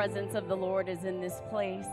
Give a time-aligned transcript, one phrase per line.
[0.00, 1.84] presence of the Lord is in this place.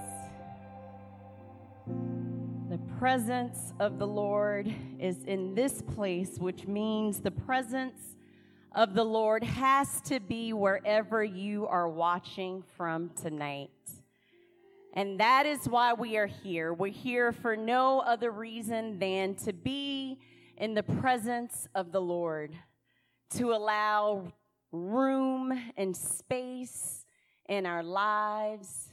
[2.70, 8.16] The presence of the Lord is in this place, which means the presence
[8.72, 13.72] of the Lord has to be wherever you are watching from tonight.
[14.94, 16.74] And that is why we are here.
[16.74, 20.18] We're here for no other reason than to be
[20.56, 22.56] in the presence of the Lord,
[23.32, 24.32] to allow
[24.72, 27.04] room and space
[27.48, 28.90] in our lives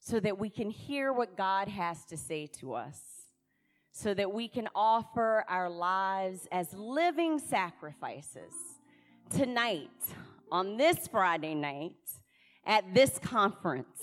[0.00, 3.00] so that we can hear what God has to say to us,
[3.92, 8.52] so that we can offer our lives as living sacrifices
[9.30, 9.90] tonight,
[10.52, 11.96] on this Friday night,
[12.64, 14.00] at this conference.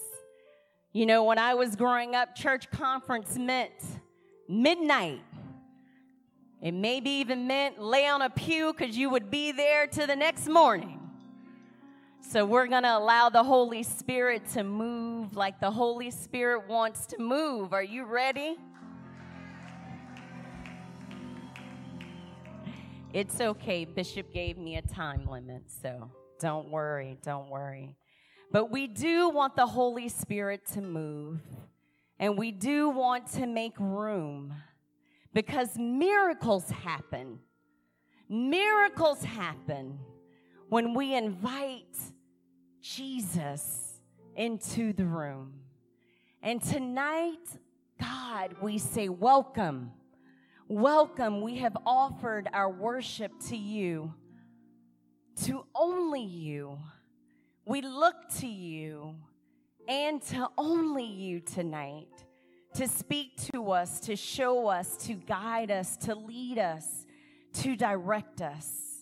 [0.92, 3.72] You know, when I was growing up, church conference meant
[4.50, 5.22] midnight.
[6.62, 10.16] It maybe even meant lay on a pew because you would be there to the
[10.16, 11.03] next morning.
[12.26, 17.06] So we're going to allow the Holy Spirit to move like the Holy Spirit wants
[17.08, 17.74] to move.
[17.74, 18.56] Are you ready?
[23.12, 23.86] It's okay.
[23.86, 27.96] Bishop gave me a time limit, so don't worry, don't worry.
[28.52, 31.42] But we do want the Holy Spirit to move,
[32.20, 34.56] and we do want to make room
[35.34, 37.40] because miracles happen.
[38.28, 40.00] Miracles happen
[40.70, 41.96] when we invite
[42.84, 44.02] Jesus
[44.36, 45.54] into the room.
[46.42, 47.40] And tonight,
[48.00, 49.92] God, we say, Welcome.
[50.68, 51.42] Welcome.
[51.42, 54.14] We have offered our worship to you,
[55.44, 56.78] to only you.
[57.66, 59.16] We look to you
[59.88, 62.10] and to only you tonight
[62.74, 67.06] to speak to us, to show us, to guide us, to lead us,
[67.54, 68.93] to direct us.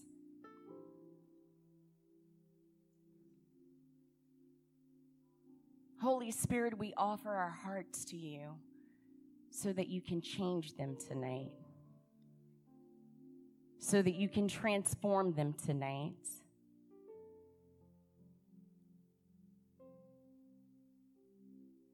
[6.02, 8.56] Holy Spirit, we offer our hearts to you
[9.52, 11.52] so that you can change them tonight,
[13.78, 16.16] so that you can transform them tonight.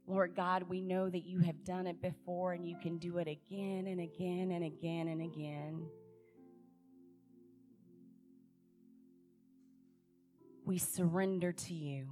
[0.07, 3.27] Lord God, we know that you have done it before and you can do it
[3.27, 5.85] again and again and again and again.
[10.63, 12.07] We surrender to you.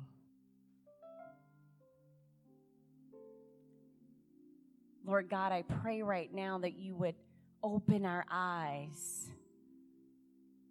[5.06, 7.16] Lord God, I pray right now that you would
[7.62, 9.30] open our eyes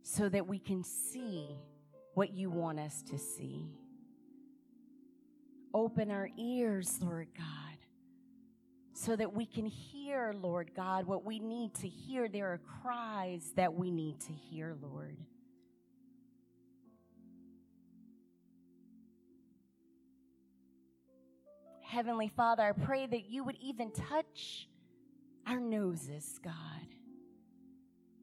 [0.03, 1.47] so that we can see
[2.15, 3.69] what you want us to see.
[5.72, 7.78] Open our ears, Lord God,
[8.93, 12.28] so that we can hear, Lord God, what we need to hear.
[12.28, 15.16] There are cries that we need to hear, Lord.
[21.94, 24.66] Heavenly Father, I pray that you would even touch
[25.47, 26.53] our noses, God.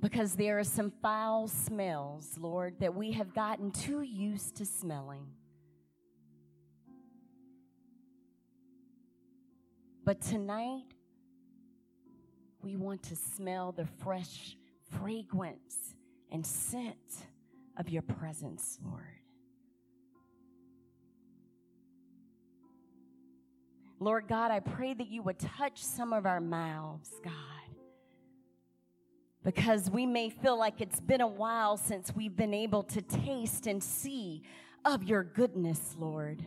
[0.02, 5.26] Because there are some foul smells, Lord, that we have gotten too used to smelling.
[10.04, 10.84] But tonight,
[12.62, 14.58] we want to smell the fresh
[15.00, 15.96] fragrance
[16.30, 16.98] and scent
[17.78, 19.21] of your presence, Lord.
[24.02, 27.34] Lord God, I pray that you would touch some of our mouths, God.
[29.44, 33.68] Because we may feel like it's been a while since we've been able to taste
[33.68, 34.42] and see
[34.86, 36.44] of your goodness, Lord.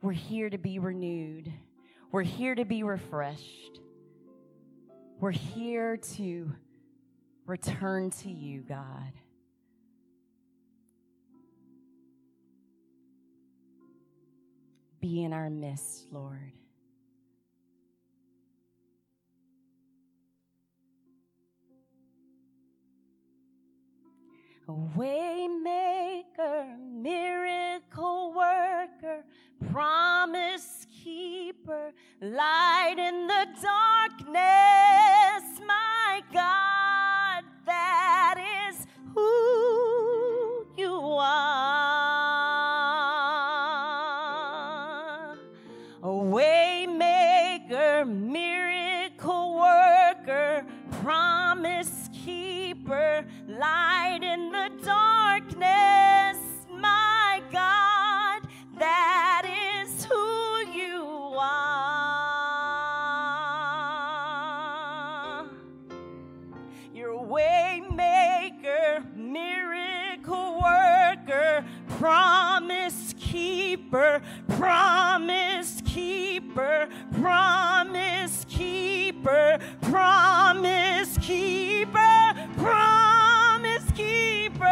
[0.00, 1.52] We're here to be renewed.
[2.10, 3.80] We're here to be refreshed.
[5.20, 6.54] We're here to
[7.44, 9.12] return to you, God.
[15.04, 16.50] Be in our midst, Lord.
[24.66, 26.24] Waymaker,
[26.90, 29.26] miracle worker,
[29.70, 31.92] promise keeper,
[32.22, 34.32] light in the darkness,
[35.66, 41.83] my God, that is who you are.
[53.64, 56.38] light in the darkness,
[56.70, 58.40] my God,
[58.78, 61.00] that is who you
[61.38, 61.64] are.
[66.94, 71.64] You're waymaker, miracle worker,
[71.98, 74.20] promise keeper,
[74.58, 76.88] promise keeper,
[77.20, 82.23] promise keeper, promise keeper
[83.94, 84.64] keeper,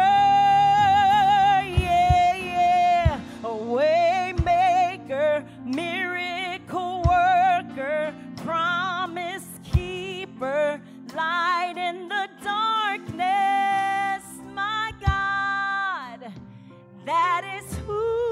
[1.79, 10.81] yeah, yeah, way maker, miracle worker, promise keeper,
[11.15, 14.23] light in the darkness,
[14.53, 16.33] my God,
[17.05, 18.22] that is who.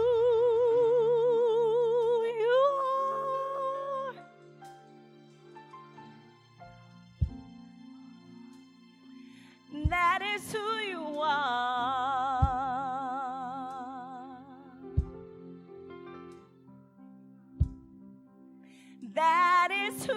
[19.22, 20.14] That is who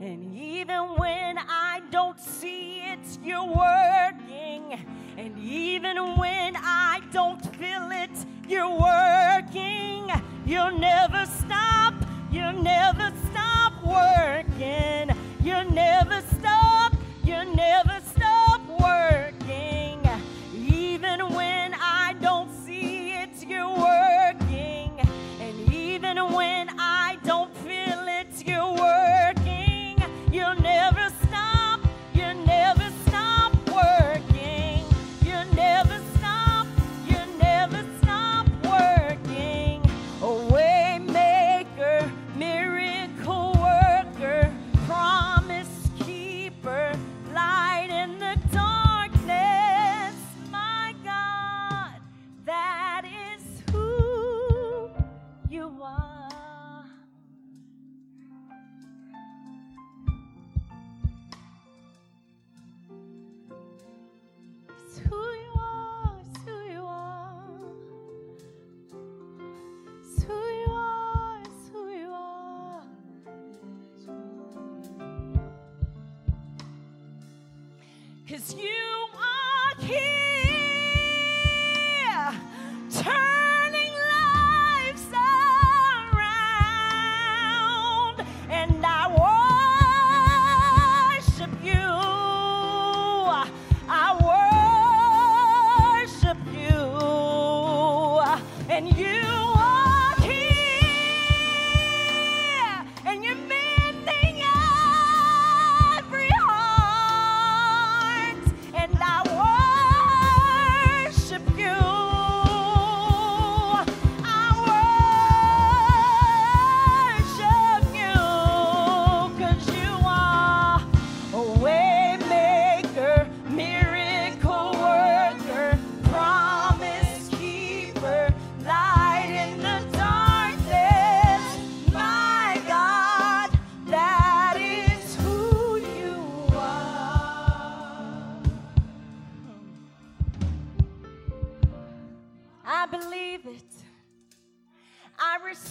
[0.00, 4.78] And even when I don't see it, you're working.
[5.18, 8.16] And even when I don't feel it,
[8.48, 10.08] you're working.
[10.46, 11.94] You'll never stop.
[12.30, 15.10] You'll never stop working.
[15.42, 16.22] You'll never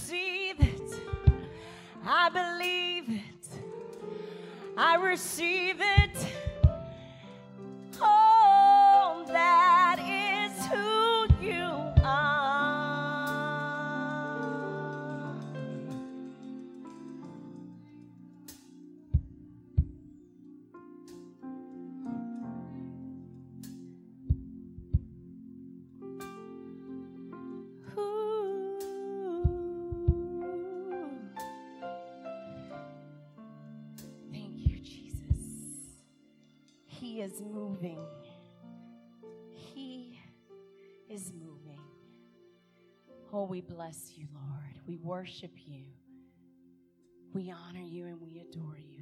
[0.03, 0.81] receive it.
[2.05, 3.47] I believe it.
[4.75, 6.12] I receive it.
[44.87, 45.85] We worship you.
[47.33, 48.92] We honor you and we adore you.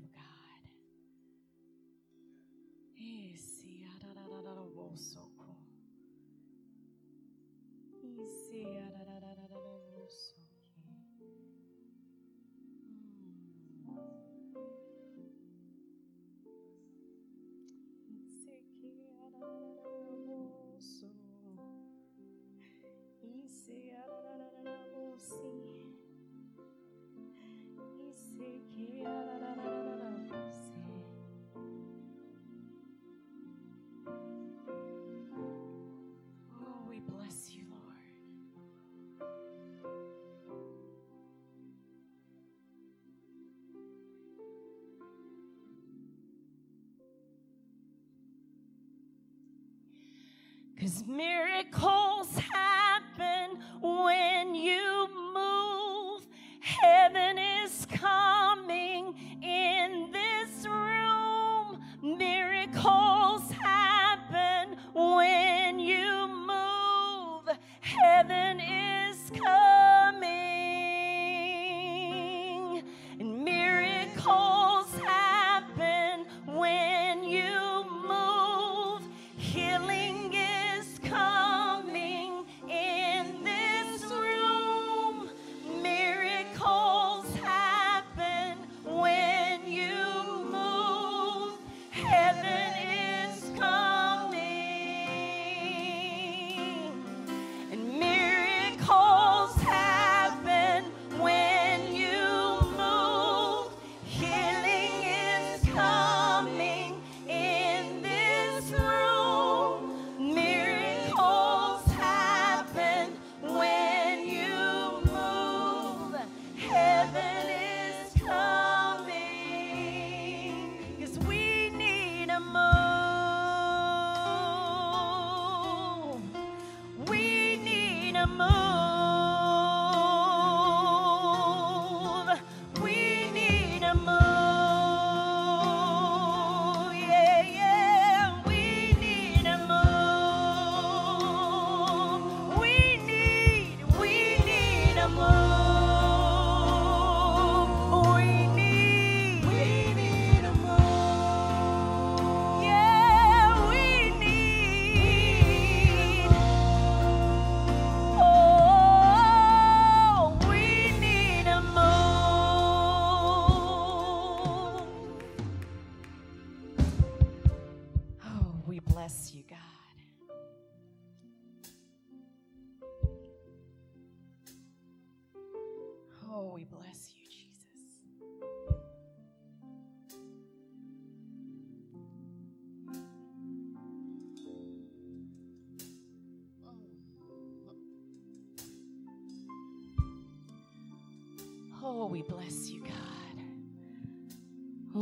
[51.19, 51.90] Happen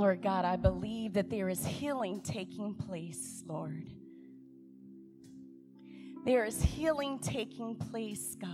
[0.09, 3.91] Lord God, I believe that there is healing taking place, Lord.
[6.25, 8.49] There is healing taking place, God.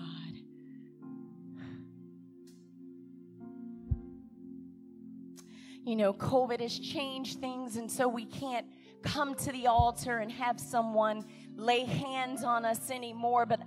[5.86, 8.66] You know, COVID has changed things, and so we can't
[9.02, 11.24] come to the altar and have someone
[11.56, 13.46] lay hands on us anymore.
[13.46, 13.62] But,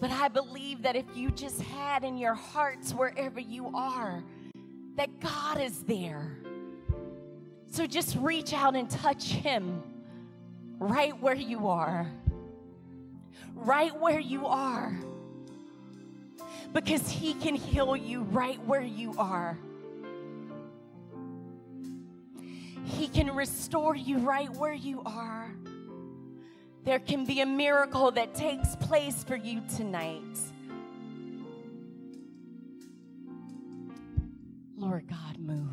[0.00, 4.24] but I believe that if you just had in your hearts, wherever you are,
[4.96, 6.38] that God is there.
[7.74, 9.82] So just reach out and touch Him
[10.78, 12.06] right where you are.
[13.52, 14.96] Right where you are.
[16.72, 19.58] Because He can heal you right where you are.
[22.84, 25.50] He can restore you right where you are.
[26.84, 30.38] There can be a miracle that takes place for you tonight.
[34.76, 35.70] Lord God, move.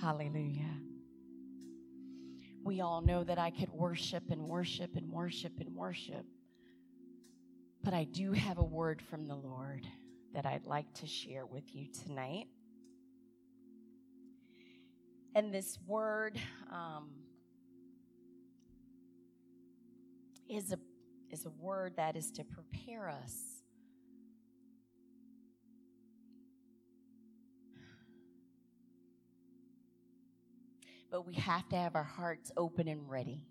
[0.00, 0.70] Hallelujah.
[2.64, 6.24] We all know that I could worship and worship and worship and worship.
[7.82, 9.86] But I do have a word from the Lord
[10.32, 12.46] that I'd like to share with you tonight.
[15.34, 16.38] And this word
[16.70, 17.08] um,
[20.48, 20.78] is, a,
[21.30, 23.51] is a word that is to prepare us.
[31.12, 33.44] But we have to have our hearts open and ready.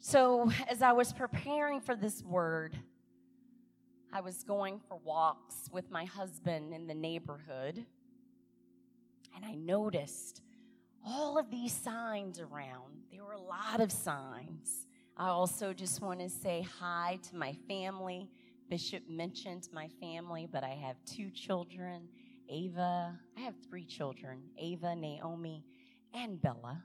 [0.00, 2.76] So, as I was preparing for this word,
[4.12, 7.86] I was going for walks with my husband in the neighborhood,
[9.36, 10.42] and I noticed
[11.06, 13.04] all of these signs around.
[13.12, 14.88] There were a lot of signs.
[15.16, 18.28] I also just want to say hi to my family.
[18.70, 22.08] Bishop mentioned my family, but I have two children
[22.48, 25.64] Ava, I have three children Ava, Naomi,
[26.14, 26.84] and Bella.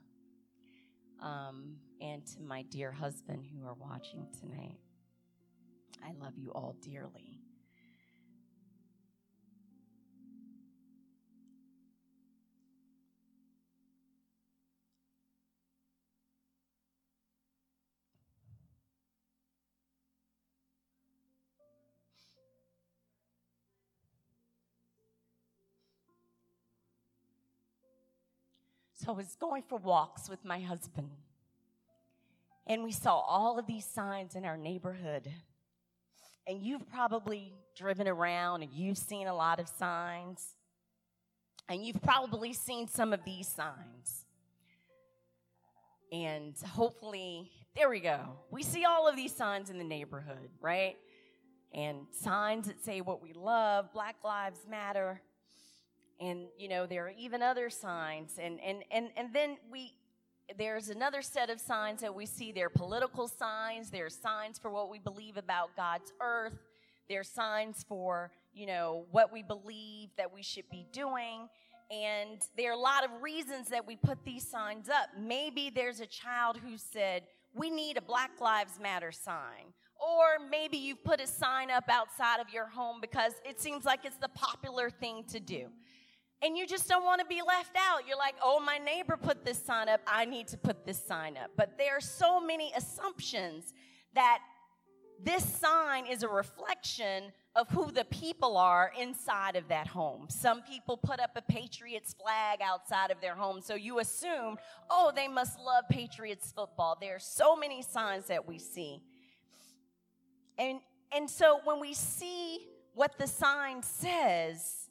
[1.22, 4.78] Um, and to my dear husband who are watching tonight.
[6.04, 7.40] I love you all dearly.
[29.06, 31.10] So I was going for walks with my husband,
[32.66, 35.30] and we saw all of these signs in our neighborhood.
[36.48, 40.56] And you've probably driven around and you've seen a lot of signs.
[41.68, 44.24] And you've probably seen some of these signs.
[46.10, 48.18] And hopefully, there we go.
[48.50, 50.96] We see all of these signs in the neighborhood, right?
[51.72, 55.20] And signs that say what we love, Black Lives Matter.
[56.20, 58.38] And, you know, there are even other signs.
[58.40, 59.92] And, and, and, and then we,
[60.56, 62.52] there's another set of signs that we see.
[62.52, 63.90] There are political signs.
[63.90, 66.58] There are signs for what we believe about God's earth.
[67.08, 71.48] There are signs for, you know, what we believe that we should be doing.
[71.90, 75.08] And there are a lot of reasons that we put these signs up.
[75.18, 77.22] Maybe there's a child who said,
[77.54, 79.72] we need a Black Lives Matter sign.
[79.98, 84.04] Or maybe you've put a sign up outside of your home because it seems like
[84.04, 85.68] it's the popular thing to do.
[86.42, 88.06] And you just don't want to be left out.
[88.06, 90.00] You're like, oh, my neighbor put this sign up.
[90.06, 91.50] I need to put this sign up.
[91.56, 93.72] But there are so many assumptions
[94.14, 94.40] that
[95.22, 100.26] this sign is a reflection of who the people are inside of that home.
[100.28, 104.58] Some people put up a Patriots flag outside of their home, so you assume,
[104.90, 106.98] oh, they must love Patriots football.
[107.00, 109.00] There are so many signs that we see.
[110.58, 114.85] And, and so when we see what the sign says,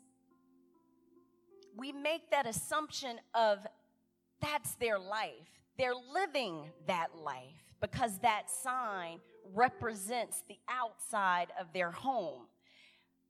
[1.77, 3.59] we make that assumption of
[4.41, 5.31] that's their life.
[5.77, 9.19] They're living that life because that sign
[9.53, 12.43] represents the outside of their home.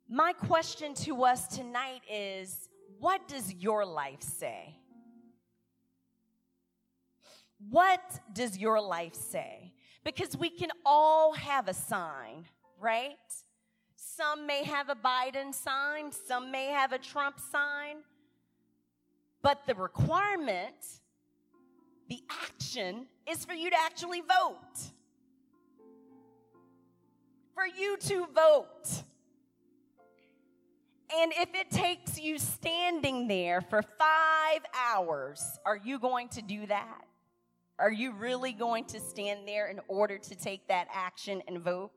[0.08, 4.76] My question to us tonight is what does your life say?
[7.70, 9.74] What does your life say?
[10.04, 12.46] Because we can all have a sign,
[12.80, 13.16] right?
[13.96, 17.98] Some may have a Biden sign, some may have a Trump sign,
[19.46, 20.74] but the requirement,
[22.10, 24.90] the action, is for you to actually vote.
[27.54, 29.04] For you to vote.
[31.16, 36.66] And if it takes you standing there for five hours, are you going to do
[36.66, 37.06] that?
[37.78, 41.92] Are you really going to stand there in order to take that action and vote?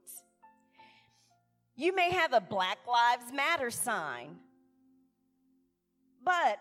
[1.76, 4.36] You may have a Black Lives Matter sign,
[6.22, 6.58] but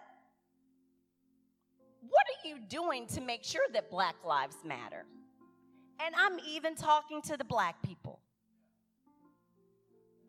[2.09, 5.05] what are you doing to make sure that Black Lives Matter?
[6.05, 8.19] And I'm even talking to the black people.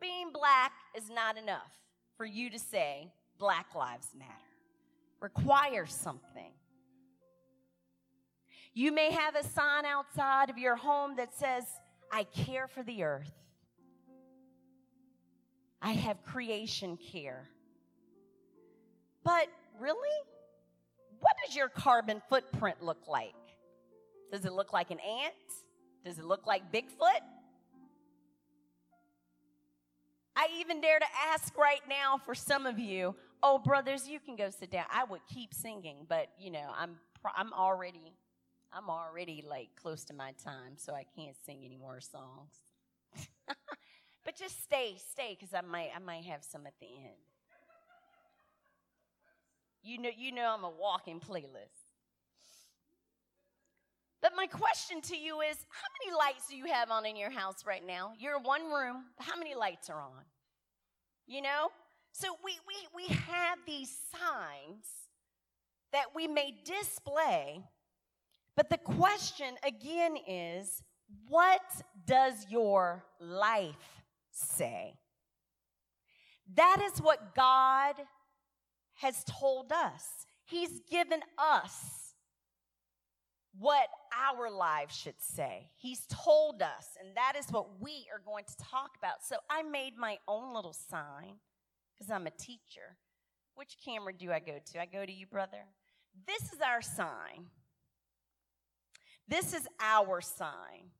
[0.01, 1.73] Being black is not enough
[2.17, 4.33] for you to say Black Lives Matter.
[5.21, 6.53] Requires something.
[8.73, 11.65] You may have a sign outside of your home that says,
[12.13, 13.33] I care for the earth.
[15.83, 17.49] I have creation care.
[19.25, 19.49] But
[19.81, 20.09] really?
[21.21, 23.35] What does your carbon footprint look like?
[24.33, 25.35] Does it look like an ant?
[26.05, 27.21] Does it look like Bigfoot?
[30.37, 34.37] I even dare to ask right now for some of you, oh, brothers, you can
[34.37, 34.85] go sit down.
[34.91, 36.97] I would keep singing, but you know, I'm,
[37.37, 38.15] I'm already,
[38.73, 42.53] I'm already like close to my time, so I can't sing any more songs.
[44.25, 47.17] but just stay, stay, because I might, I might have some at the end.
[49.89, 51.89] You know, you know, I'm a walking playlist.
[54.21, 57.31] But my question to you is how many lights do you have on in your
[57.31, 58.13] house right now?
[58.19, 59.05] You're one room.
[59.19, 60.25] How many lights are on?
[61.27, 61.69] You know?
[62.13, 64.85] So we, we, we have these signs
[65.93, 67.65] that we may display,
[68.57, 70.83] but the question again is
[71.29, 71.63] what
[72.07, 74.99] does your life say?
[76.57, 77.95] That is what God
[78.99, 80.27] has told us.
[80.45, 82.15] He's given us
[83.59, 85.69] what our lives should say.
[85.77, 89.25] He's told us, and that is what we are going to talk about.
[89.25, 91.35] So I made my own little sign
[91.95, 92.97] because I'm a teacher.
[93.55, 94.81] Which camera do I go to?
[94.81, 95.65] I go to you, brother.
[96.27, 97.47] This is our sign.
[99.27, 100.93] This is our sign.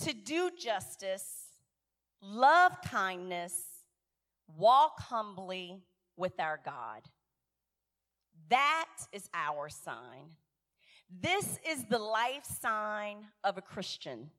[0.00, 1.46] To do justice,
[2.20, 3.54] love kindness,
[4.56, 5.82] walk humbly
[6.16, 7.02] with our God.
[8.48, 10.30] That is our sign.
[11.10, 14.30] This is the life sign of a Christian.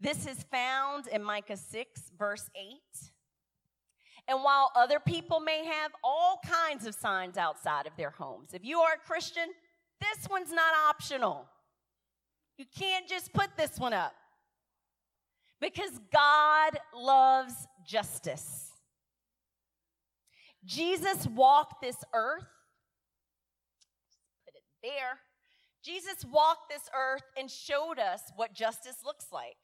[0.00, 2.76] This is found in Micah 6, verse 8.
[4.28, 8.64] And while other people may have all kinds of signs outside of their homes, if
[8.64, 9.48] you are a Christian,
[10.00, 11.46] this one's not optional.
[12.58, 14.14] You can't just put this one up
[15.60, 17.54] because God loves
[17.88, 18.72] justice.
[20.64, 22.46] Jesus walked this earth.
[24.44, 25.18] Put it there.
[25.82, 29.56] Jesus walked this earth and showed us what justice looks like.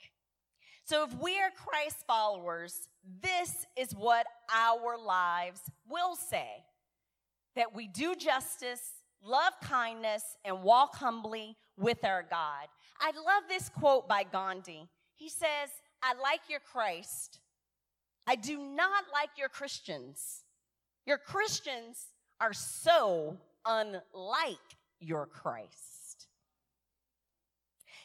[0.86, 2.88] So, if we are Christ followers,
[3.22, 6.64] this is what our lives will say
[7.56, 8.82] that we do justice,
[9.22, 12.66] love kindness, and walk humbly with our God.
[13.00, 14.88] I love this quote by Gandhi.
[15.14, 15.70] He says,
[16.02, 17.38] I like your Christ.
[18.26, 20.44] I do not like your Christians.
[21.06, 22.06] Your Christians
[22.40, 24.56] are so unlike
[25.00, 26.28] your Christ.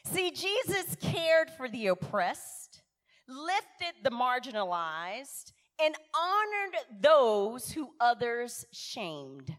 [0.04, 2.82] See, Jesus cared for the oppressed,
[3.28, 5.52] lifted the marginalized,
[5.82, 9.54] and honored those who others shamed.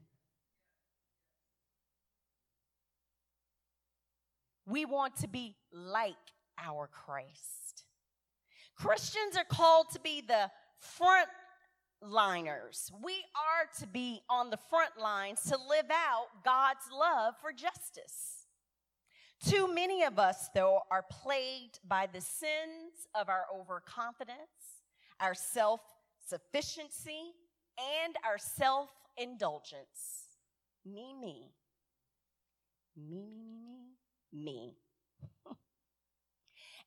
[4.68, 6.16] We want to be like
[6.58, 7.61] our Christ.
[8.82, 11.28] Christians are called to be the front
[12.02, 12.92] liners.
[13.04, 18.48] We are to be on the front lines to live out God's love for justice.
[19.48, 24.40] Too many of us, though, are plagued by the sins of our overconfidence,
[25.20, 25.82] our self
[26.28, 27.34] sufficiency,
[28.04, 30.28] and our self indulgence.
[30.84, 31.52] Me, me.
[32.98, 33.86] Me, me, me,
[34.34, 34.81] me, me.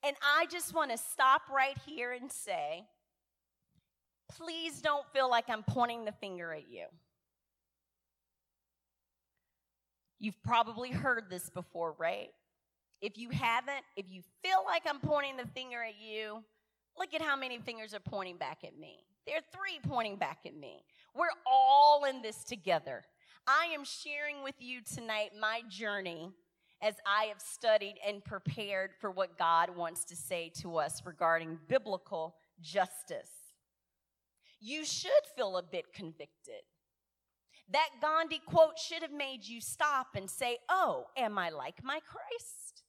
[0.07, 2.85] And I just want to stop right here and say,
[4.37, 6.87] please don't feel like I'm pointing the finger at you.
[10.19, 12.31] You've probably heard this before, right?
[13.01, 16.43] If you haven't, if you feel like I'm pointing the finger at you,
[16.99, 19.05] look at how many fingers are pointing back at me.
[19.27, 20.85] There are three pointing back at me.
[21.15, 23.05] We're all in this together.
[23.47, 26.33] I am sharing with you tonight my journey
[26.83, 31.59] as I have studied and prepared for what God wants to say to us regarding
[31.69, 33.31] biblical justice
[34.65, 36.63] you should feel a bit convicted.
[37.71, 42.01] That Gandhi quote should have made you stop and say, Oh, am I like my
[42.01, 42.83] Christ?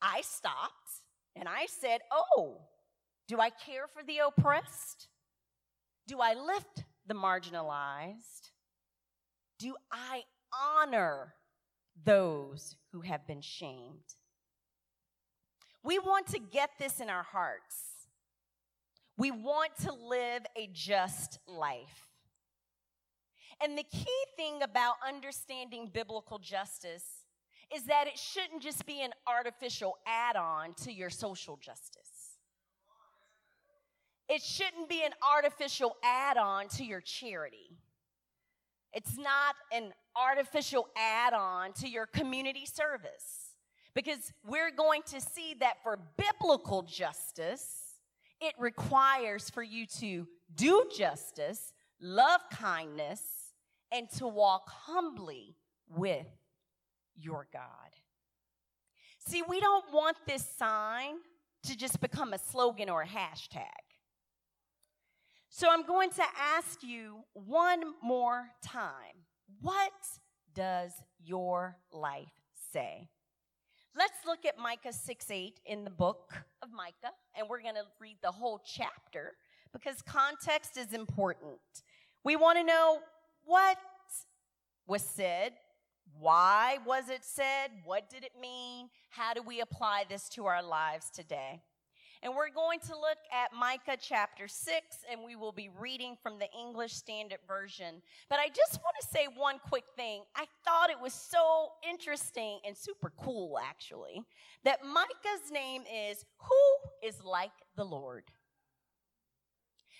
[0.00, 1.02] I stopped
[1.34, 2.58] and I said, Oh,
[3.26, 5.08] do I care for the oppressed?
[6.06, 8.50] Do I lift the marginalized?
[9.58, 11.34] Do I honor
[12.04, 14.16] those who have been shamed?
[15.84, 18.06] We want to get this in our hearts.
[19.16, 22.08] We want to live a just life.
[23.62, 27.24] And the key thing about understanding biblical justice
[27.74, 32.38] is that it shouldn't just be an artificial add on to your social justice.
[34.28, 37.76] It shouldn't be an artificial add on to your charity.
[38.92, 43.54] It's not an artificial add on to your community service.
[43.94, 47.98] Because we're going to see that for biblical justice,
[48.40, 53.20] it requires for you to do justice, love kindness,
[53.92, 55.56] and to walk humbly
[55.88, 56.26] with
[57.16, 57.62] your God.
[59.18, 61.16] See, we don't want this sign
[61.64, 63.68] to just become a slogan or a hashtag.
[65.48, 66.24] So I'm going to
[66.56, 69.26] ask you one more time
[69.60, 69.92] what
[70.54, 70.92] does
[71.24, 72.32] your life
[72.72, 73.08] say?
[73.96, 77.84] Let's look at Micah 6 8 in the book of Micah, and we're going to
[78.00, 79.32] read the whole chapter
[79.72, 81.60] because context is important.
[82.24, 82.98] We want to know
[83.44, 83.76] what
[84.86, 85.52] was said,
[86.18, 90.62] why was it said, what did it mean, how do we apply this to our
[90.62, 91.62] lives today?
[92.24, 94.80] And we're going to look at Micah chapter 6,
[95.10, 98.00] and we will be reading from the English Standard Version.
[98.30, 100.22] But I just want to say one quick thing.
[100.36, 104.22] I thought it was so interesting and super cool, actually,
[104.62, 108.24] that Micah's name is Who is Like the Lord?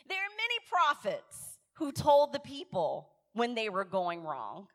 [0.08, 4.68] There are many prophets who told the people when they were going wrong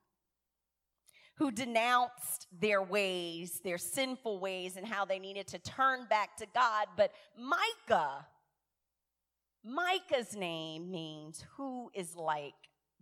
[1.38, 6.48] who denounced their ways, their sinful ways, and how they needed to turn back to
[6.54, 6.88] God.
[6.96, 8.26] But Micah,
[9.64, 12.56] Micah's name means who is like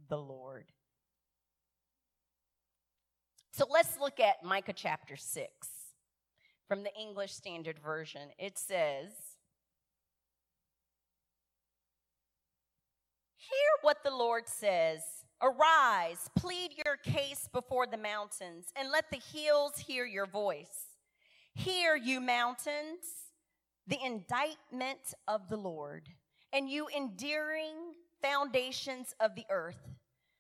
[0.10, 0.66] the Lord.
[3.52, 5.50] So let's look at Micah chapter 6
[6.68, 8.30] from the English Standard Version.
[8.38, 9.14] It says,
[13.38, 15.02] Hear what the Lord says
[15.46, 20.88] Arise, plead your case before the mountains, and let the hills hear your voice.
[21.54, 23.30] Hear, you mountains,
[23.86, 26.10] the indictment of the Lord,
[26.52, 27.76] and you endearing
[28.24, 29.88] foundations of the earth.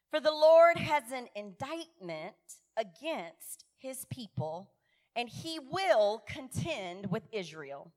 [0.09, 2.35] For the Lord has an indictment
[2.75, 4.71] against his people,
[5.15, 7.91] and he will contend with Israel.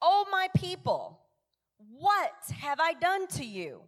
[0.00, 1.20] O my people,
[1.76, 3.82] what have I done to you?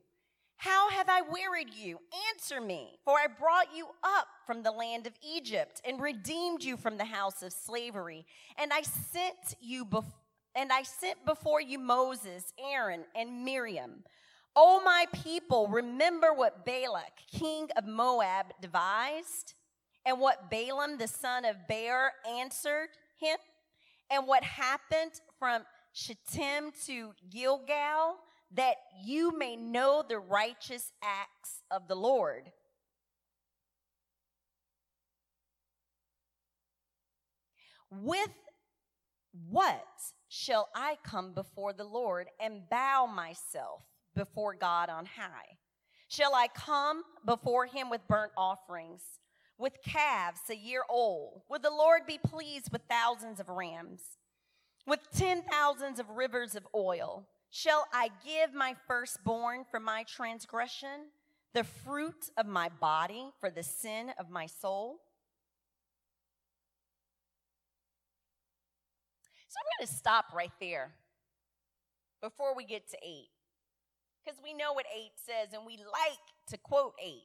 [0.57, 1.99] How have I wearied you?
[2.33, 6.77] Answer me, for I brought you up from the land of Egypt and redeemed you
[6.77, 8.25] from the house of slavery.
[8.57, 10.12] And I sent you before
[10.57, 14.05] and I sent before you Moses, Aaron, and Miriam.
[14.57, 19.53] O my people, remember what Balak, king of Moab, devised,
[20.07, 22.88] and what Balaam, the son of Beor, answered
[23.21, 23.37] him,
[24.11, 28.16] and what happened from Shittim to Gilgal
[28.54, 32.50] that you may know the righteous acts of the Lord.
[37.90, 38.30] With
[39.48, 39.85] what
[40.28, 43.82] shall I come before the Lord and bow myself
[44.14, 45.59] before God on high?
[46.09, 49.02] Shall I come before him with burnt offerings,
[49.59, 51.42] with calves a year old?
[51.48, 54.02] Will the Lord be pleased with thousands of rams,
[54.87, 57.26] with ten thousands of rivers of oil?
[57.59, 61.09] Shall I give my firstborn for my transgression,
[61.55, 64.99] the fruit of my body for the sin of my soul?
[69.49, 70.90] So I'm going to stop right there
[72.21, 73.31] before we get to eight.
[74.23, 77.23] Because we know what eight says, and we like to quote eight,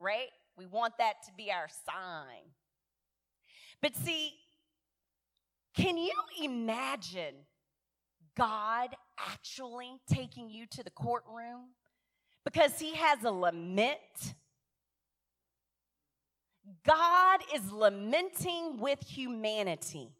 [0.00, 0.30] right?
[0.58, 2.42] We want that to be our sign.
[3.80, 4.32] But see,
[5.76, 7.34] can you imagine
[8.36, 11.70] God actually taking you to the courtroom
[12.44, 14.34] because he has a lament.
[16.84, 20.10] God is lamenting with humanity.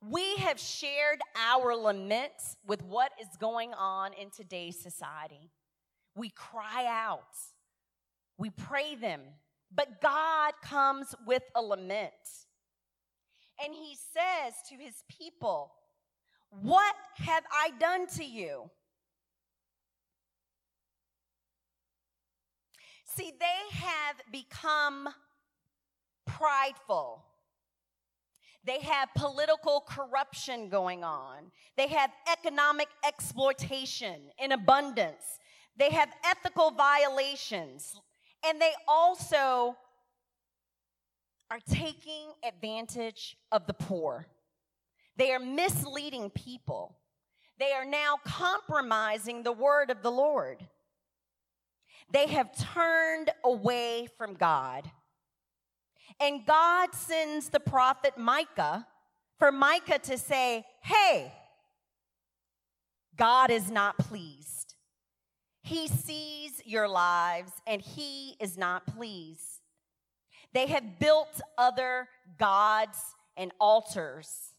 [0.00, 5.50] We have shared our laments with what is going on in today's society.
[6.14, 7.22] We cry out,
[8.38, 9.20] we pray them,
[9.74, 12.12] but God comes with a lament.
[13.64, 15.72] And he says to his people,
[16.56, 16.68] Mm-hmm.
[16.68, 18.70] what have I done to you?
[23.06, 25.08] See, they have become
[26.26, 27.24] prideful.
[28.64, 31.52] They have political corruption going on.
[31.76, 35.38] They have economic exploitation in abundance.
[35.76, 37.94] They have ethical violations.
[38.46, 39.76] And they also
[41.50, 44.26] are taking advantage of the poor.
[45.16, 46.96] They are misleading people.
[47.58, 50.66] They are now compromising the word of the Lord.
[52.10, 54.90] They have turned away from God.
[56.20, 58.86] And God sends the prophet Micah
[59.38, 61.32] for Micah to say, Hey,
[63.16, 64.74] God is not pleased.
[65.62, 69.62] He sees your lives and he is not pleased.
[70.52, 72.98] They have built other gods
[73.36, 74.53] and altars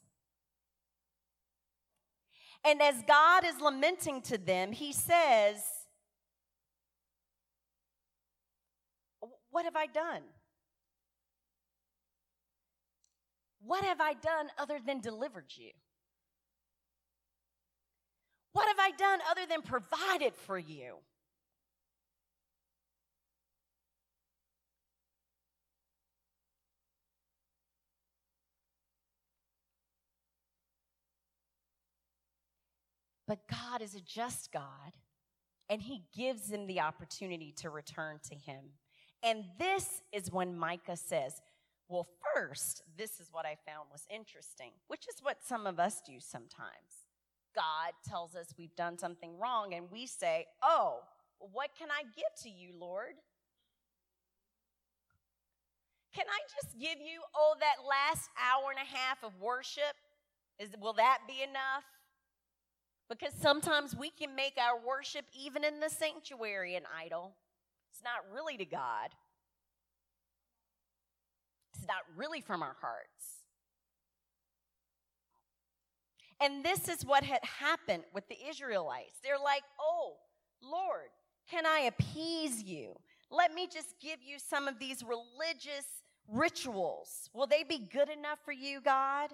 [2.66, 5.62] and as God is lamenting to them, he says,
[9.52, 10.22] What have I done?
[13.62, 15.72] What have I done other than delivered you?
[18.52, 20.96] What have I done other than provided for you?
[33.28, 34.94] But God is a just God,
[35.70, 38.66] and He gives them the opportunity to return to Him.
[39.24, 41.42] And this is when Micah says,
[41.90, 46.02] Well, first, this is what I found was interesting, which is what some of us
[46.06, 47.08] do sometimes.
[47.56, 51.00] God tells us we've done something wrong, and we say, Oh,
[51.40, 53.16] what can I give to you, Lord?
[56.16, 60.00] Can I just give you, oh, that last hour and a half of worship?
[60.60, 61.84] Is, will that be enough?
[63.10, 67.36] Because sometimes we can make our worship, even in the sanctuary, an idol.
[67.92, 69.10] It's not really to God,
[71.74, 73.44] it's not really from our hearts.
[76.42, 79.20] And this is what had happened with the Israelites.
[79.24, 80.16] They're like, oh,
[80.62, 81.10] Lord,
[81.50, 82.96] can I appease you?
[83.32, 85.86] Let me just give you some of these religious
[86.28, 87.30] rituals.
[87.34, 89.30] Will they be good enough for you, God?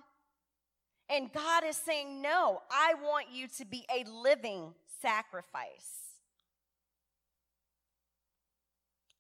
[1.12, 6.02] And God is saying, No, I want you to be a living sacrifice.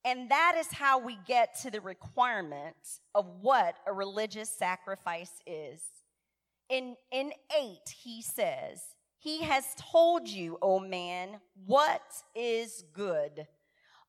[0.03, 2.75] And that is how we get to the requirement
[3.13, 5.81] of what a religious sacrifice is.
[6.69, 8.81] In, in 8, he says,
[9.19, 12.01] He has told you, O man, what
[12.33, 13.47] is good.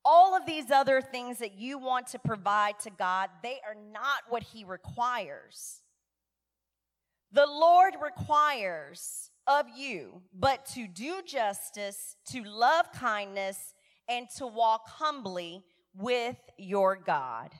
[0.05, 4.23] All of these other things that you want to provide to God, they are not
[4.29, 5.82] what He requires.
[7.33, 13.75] The Lord requires of you but to do justice, to love kindness,
[14.09, 15.63] and to walk humbly
[15.95, 17.51] with your God.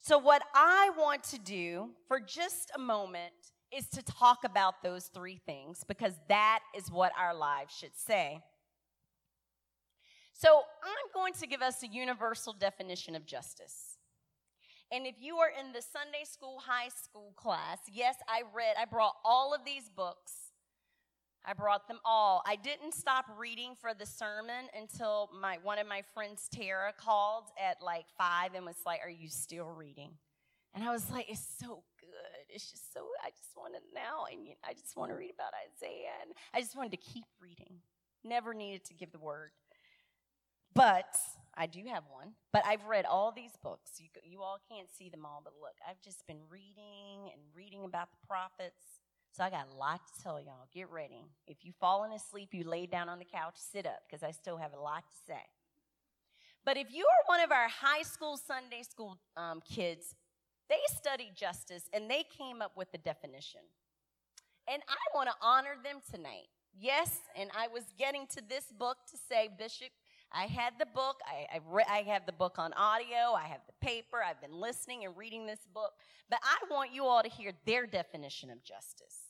[0.00, 3.32] So, what I want to do for just a moment
[3.76, 8.40] is to talk about those three things because that is what our lives should say.
[10.32, 13.95] So, I'm going to give us a universal definition of justice.
[14.92, 18.84] And if you are in the Sunday school, high school class, yes, I read, I
[18.84, 20.46] brought all of these books
[21.46, 22.42] I brought them all.
[22.44, 27.44] I didn't stop reading for the sermon until my one of my friends Tara called
[27.56, 30.10] at like five and was like, "Are you still reading?"
[30.74, 32.44] And I was like, "It's so good.
[32.48, 33.06] It's just so.
[33.24, 36.60] I just want to now, and I just want to read about Isaiah, and I
[36.60, 37.78] just wanted to keep reading.
[38.24, 39.52] Never needed to give the word,
[40.76, 41.16] but
[41.54, 42.32] I do have one.
[42.52, 43.92] But I've read all these books.
[43.98, 47.84] You you all can't see them all, but look, I've just been reading and reading
[47.84, 49.00] about the prophets."
[49.32, 50.66] So I got a lot to tell y'all.
[50.72, 51.26] Get ready.
[51.46, 54.56] If you've fallen asleep, you lay down on the couch, sit up, because I still
[54.56, 55.42] have a lot to say.
[56.64, 60.14] But if you are one of our high school, Sunday school um, kids,
[60.68, 63.60] they studied justice and they came up with the definition.
[64.68, 66.48] And I want to honor them tonight.
[66.78, 69.90] Yes, and I was getting to this book to say, Bishop,
[70.32, 71.16] I had the book.
[71.26, 73.32] I, I, re- I have the book on audio.
[73.34, 74.18] I have the paper.
[74.22, 75.92] I've been listening and reading this book.
[76.28, 79.26] But I want you all to hear their definition of justice.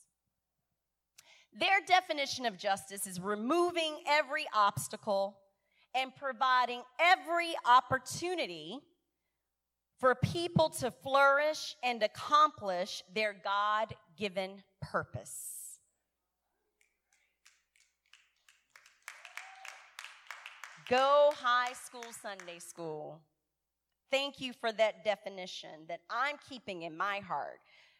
[1.59, 5.39] Their definition of justice is removing every obstacle
[5.95, 8.81] and providing every opportunity
[9.99, 15.56] for people to flourish and accomplish their God given purpose.
[20.89, 23.21] Go high school, Sunday school.
[24.11, 27.59] Thank you for that definition that I'm keeping in my heart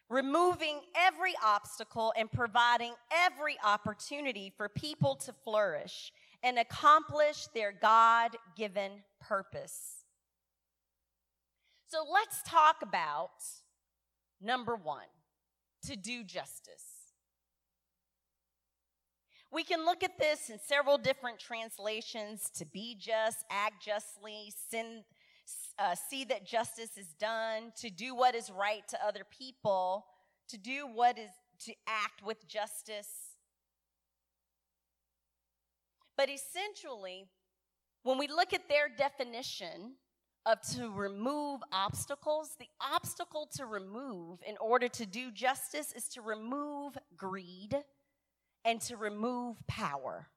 [0.09, 6.11] removing every obstacle and providing every opportunity for people to flourish
[6.43, 10.05] and accomplish their God given purpose.
[11.89, 13.31] So let's talk about
[14.41, 15.07] number one
[15.87, 16.96] to do justice.
[19.51, 25.03] We can look at this in several different translations to be just, act justly, sin,
[25.79, 30.05] uh, see that justice is done, to do what is right to other people,
[30.49, 31.29] to do what is
[31.65, 33.07] to act with justice.
[36.17, 37.25] But essentially,
[38.03, 39.93] when we look at their definition
[40.45, 46.21] of to remove obstacles, the obstacle to remove in order to do justice is to
[46.21, 47.77] remove greed
[48.67, 50.27] and to remove power.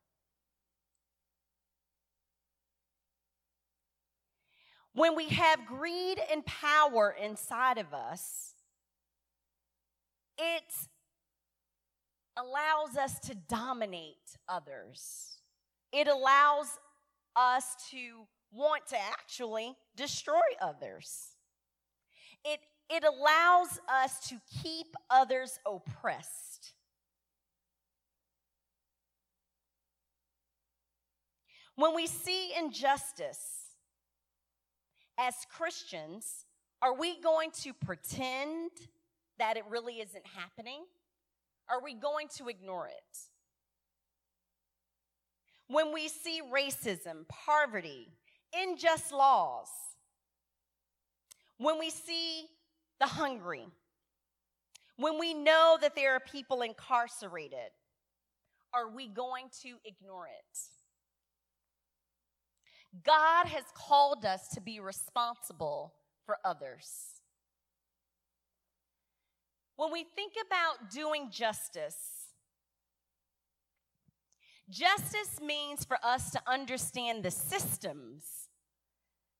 [4.95, 8.55] When we have greed and power inside of us,
[10.38, 10.62] it
[12.37, 15.38] allows us to dominate others.
[15.93, 16.79] It allows
[17.35, 21.35] us to want to actually destroy others.
[22.45, 26.50] It, it allows us to keep others oppressed.
[31.81, 33.40] When we see injustice,
[35.19, 36.45] as Christians,
[36.83, 38.71] are we going to pretend
[39.38, 40.85] that it really isn't happening?
[41.71, 43.19] Are we going to ignore it?
[45.69, 48.09] When we see racism, poverty,
[48.52, 49.71] unjust laws,
[51.57, 52.44] when we see
[53.00, 53.65] the hungry,
[54.98, 57.71] when we know that there are people incarcerated,
[58.75, 60.59] are we going to ignore it?
[63.05, 65.95] God has called us to be responsible
[66.27, 67.21] for others.
[69.77, 71.97] When we think about doing justice,
[74.69, 78.25] justice means for us to understand the systems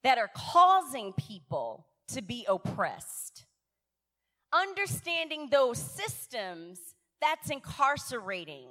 [0.03, 3.45] that are causing people to be oppressed.
[4.53, 6.79] Understanding those systems
[7.21, 8.67] that's incarcerating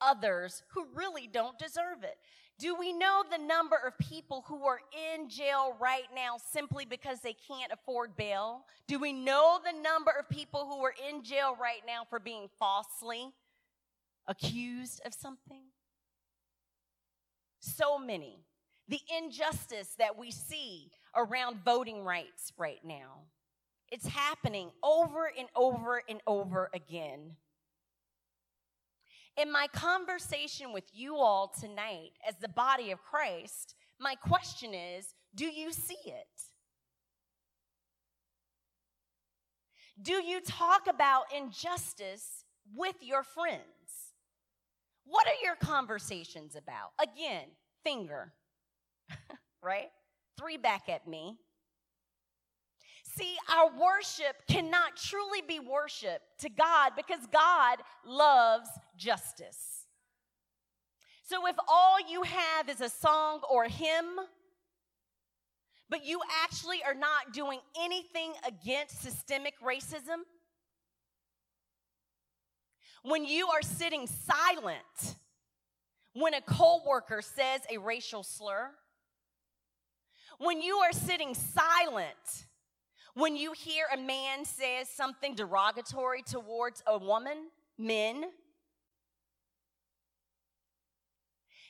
[0.00, 2.16] others who really don't deserve it.
[2.58, 7.20] Do we know the number of people who are in jail right now simply because
[7.20, 8.64] they can't afford bail?
[8.86, 12.48] Do we know the number of people who are in jail right now for being
[12.58, 13.32] falsely
[14.28, 15.62] accused of something?
[17.58, 18.38] So many.
[18.86, 23.22] The injustice that we see around voting rights right now.
[23.90, 27.36] It's happening over and over and over again.
[29.36, 35.14] In my conversation with you all tonight as the body of Christ, my question is
[35.34, 36.26] do you see it?
[40.00, 43.62] Do you talk about injustice with your friends?
[45.04, 46.92] What are your conversations about?
[47.00, 47.46] Again,
[47.82, 48.32] finger,
[49.62, 49.90] right?
[50.38, 51.36] Three back at me.
[53.16, 59.86] See, our worship cannot truly be worship to God because God loves justice.
[61.22, 64.16] So if all you have is a song or a hymn,
[65.88, 70.22] but you actually are not doing anything against systemic racism,
[73.02, 75.16] when you are sitting silent
[76.14, 78.70] when a coworker says a racial slur,
[80.38, 82.46] when you are sitting silent
[83.14, 88.24] when you hear a man says something derogatory towards a woman, men,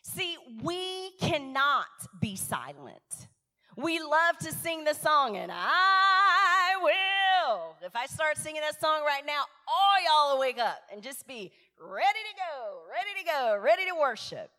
[0.05, 1.87] see, we cannot
[2.21, 3.29] be silent.
[3.77, 7.77] We love to sing the song, and I will.
[7.85, 11.27] If I start singing that song right now, all y'all will wake up and just
[11.27, 11.51] be
[11.81, 14.51] ready to go, ready to go, ready to worship.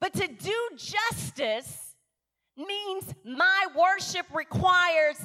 [0.00, 1.94] But to do justice
[2.56, 5.16] means my worship requires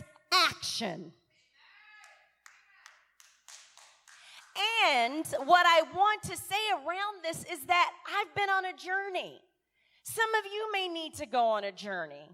[0.49, 1.13] action.
[4.85, 9.39] And what I want to say around this is that I've been on a journey.
[10.03, 12.29] Some of you may need to go on a journey.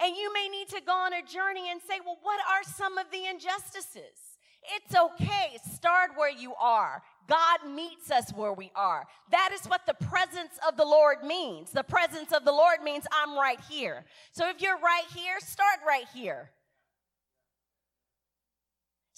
[0.00, 2.98] And you may need to go on a journey and say, well, what are some
[2.98, 4.38] of the injustices?
[4.74, 5.58] It's okay.
[5.72, 7.02] Start where you are.
[7.28, 9.06] God meets us where we are.
[9.30, 11.70] That is what the presence of the Lord means.
[11.70, 14.04] The presence of the Lord means I'm right here.
[14.32, 16.50] So if you're right here, start right here.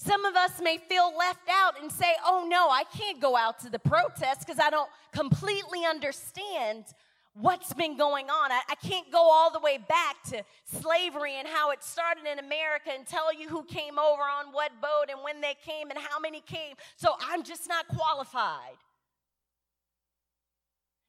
[0.03, 3.59] Some of us may feel left out and say, oh no, I can't go out
[3.61, 6.87] to the protest because I don't completely understand
[7.35, 8.51] what's been going on.
[8.51, 12.39] I, I, can't go all the way back to slavery and how it started in
[12.39, 15.99] America and tell you who came over on what boat and when they came and
[15.99, 16.77] how many came.
[16.97, 18.79] So I'm just not qualified.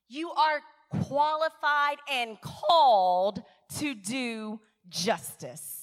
[0.10, 0.62] You are
[1.04, 3.42] qualified and called
[3.80, 5.81] to do justice.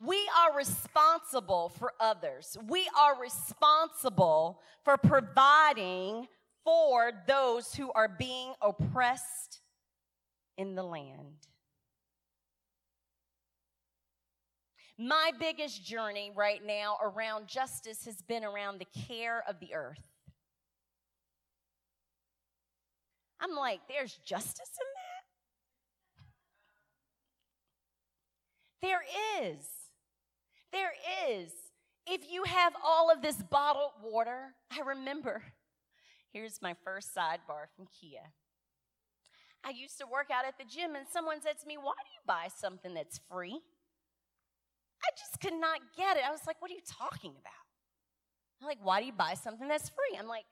[0.00, 2.56] We are responsible for others.
[2.68, 6.28] We are responsible for providing
[6.64, 9.60] for those who are being oppressed
[10.56, 11.48] in the land.
[14.96, 20.02] My biggest journey right now around justice has been around the care of the earth.
[23.40, 24.86] I'm like, there's justice in
[28.82, 28.88] that?
[28.88, 29.77] There is.
[30.72, 30.92] There
[31.30, 31.50] is.
[32.06, 35.42] If you have all of this bottled water, I remember,
[36.32, 38.32] here's my first sidebar from Kia.
[39.64, 42.10] I used to work out at the gym, and someone said to me, Why do
[42.14, 43.60] you buy something that's free?
[45.02, 46.22] I just could not get it.
[46.26, 47.66] I was like, What are you talking about?
[48.60, 50.18] I'm like, Why do you buy something that's free?
[50.18, 50.44] I'm like,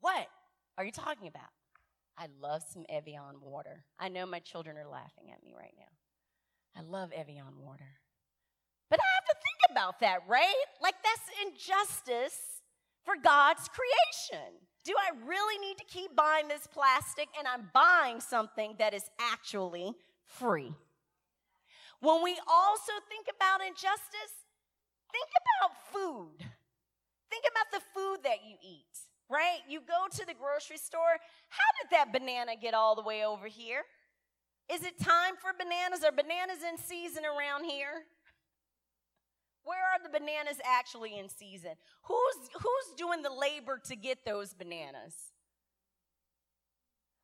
[0.00, 0.26] What
[0.76, 1.50] are you talking about?
[2.18, 3.84] I love some Evian water.
[3.98, 6.78] I know my children are laughing at me right now.
[6.78, 8.00] I love Evian water.
[8.90, 10.64] But I have to think about that, right?
[10.82, 12.38] Like that's injustice
[13.04, 14.52] for God's creation.
[14.84, 19.04] Do I really need to keep buying this plastic and I'm buying something that is
[19.18, 19.92] actually
[20.26, 20.72] free?
[22.00, 24.34] When we also think about injustice,
[25.12, 26.46] think about food.
[27.30, 29.60] Think about the food that you eat, right?
[29.68, 31.16] You go to the grocery store.
[31.48, 33.82] How did that banana get all the way over here?
[34.72, 36.04] Is it time for bananas?
[36.04, 38.04] Are bananas in season around here?
[39.70, 41.70] Where are the bananas actually in season?
[42.02, 45.14] Who's, who's doing the labor to get those bananas?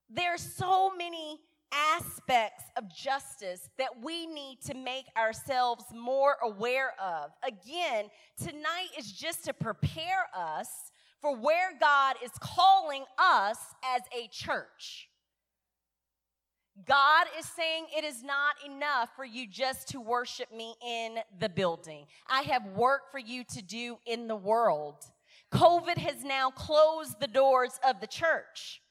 [0.09, 1.41] There's so many
[1.73, 7.33] aspects of justice that we need to make ourselves more aware of.
[7.43, 10.69] Again, tonight is just to prepare us
[11.21, 15.09] for where God is calling us as a church.
[16.85, 21.49] God is saying it is not enough for you just to worship me in the
[21.49, 22.07] building.
[22.29, 24.97] I have work for you to do in the world.
[25.53, 28.83] COVID has now closed the doors of the church.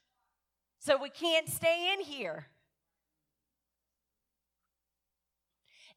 [0.80, 2.48] So we can't stay in here.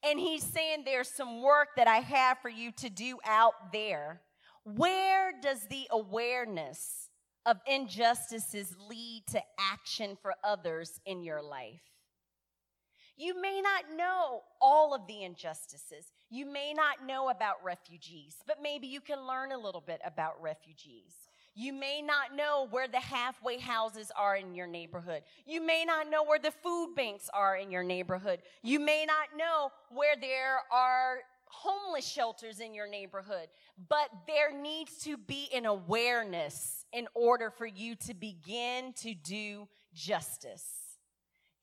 [0.03, 4.21] And he's saying there's some work that I have for you to do out there.
[4.63, 7.08] Where does the awareness
[7.45, 11.81] of injustices lead to action for others in your life.
[13.17, 16.05] You may not know all of the injustices.
[16.29, 20.41] You may not know about refugees, but maybe you can learn a little bit about
[20.41, 21.13] refugees.
[21.53, 25.23] You may not know where the halfway houses are in your neighborhood.
[25.45, 28.41] You may not know where the food banks are in your neighborhood.
[28.63, 33.49] You may not know where there are homeless shelters in your neighborhood,
[33.89, 39.67] but there needs to be an awareness in order for you to begin to do
[39.93, 40.65] justice.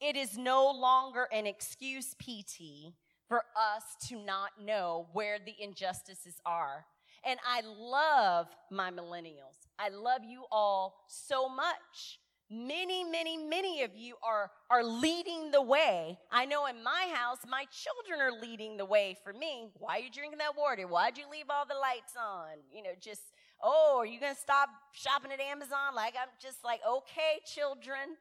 [0.01, 2.95] It is no longer an excuse, PT,
[3.29, 6.85] for us to not know where the injustices are.
[7.25, 9.67] And I love my millennials.
[9.79, 12.21] I love you all so much.
[12.49, 16.17] Many, many, many of you are, are leading the way.
[16.31, 19.71] I know in my house, my children are leading the way for me.
[19.79, 20.87] Why are you drinking that water?
[20.87, 22.59] Why'd you leave all the lights on?
[22.73, 23.23] You know, just,
[23.63, 25.95] oh, are you going to stop shopping at Amazon?
[25.95, 28.17] Like, I'm just like, okay, children.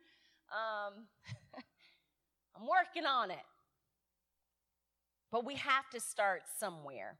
[0.52, 1.06] Um,
[2.56, 3.46] I'm working on it.
[5.32, 7.18] But we have to start somewhere.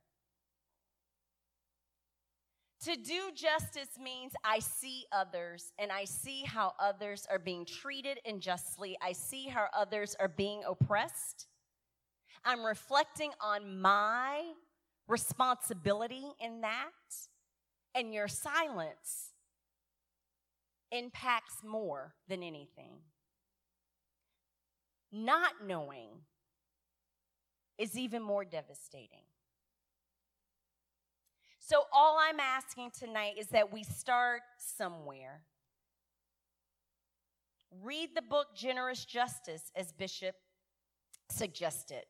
[2.86, 8.20] To do justice means I see others and I see how others are being treated
[8.26, 8.96] unjustly.
[9.02, 11.48] I see how others are being oppressed.
[12.44, 14.44] I'm reflecting on my
[15.08, 16.92] responsibility in that.
[17.96, 19.32] And your silence
[20.92, 23.00] impacts more than anything.
[25.12, 26.10] Not knowing
[27.78, 29.24] is even more devastating.
[31.60, 35.42] So, all I'm asking tonight is that we start somewhere.
[37.82, 40.36] Read the book Generous Justice, as Bishop
[41.32, 42.04] suggested.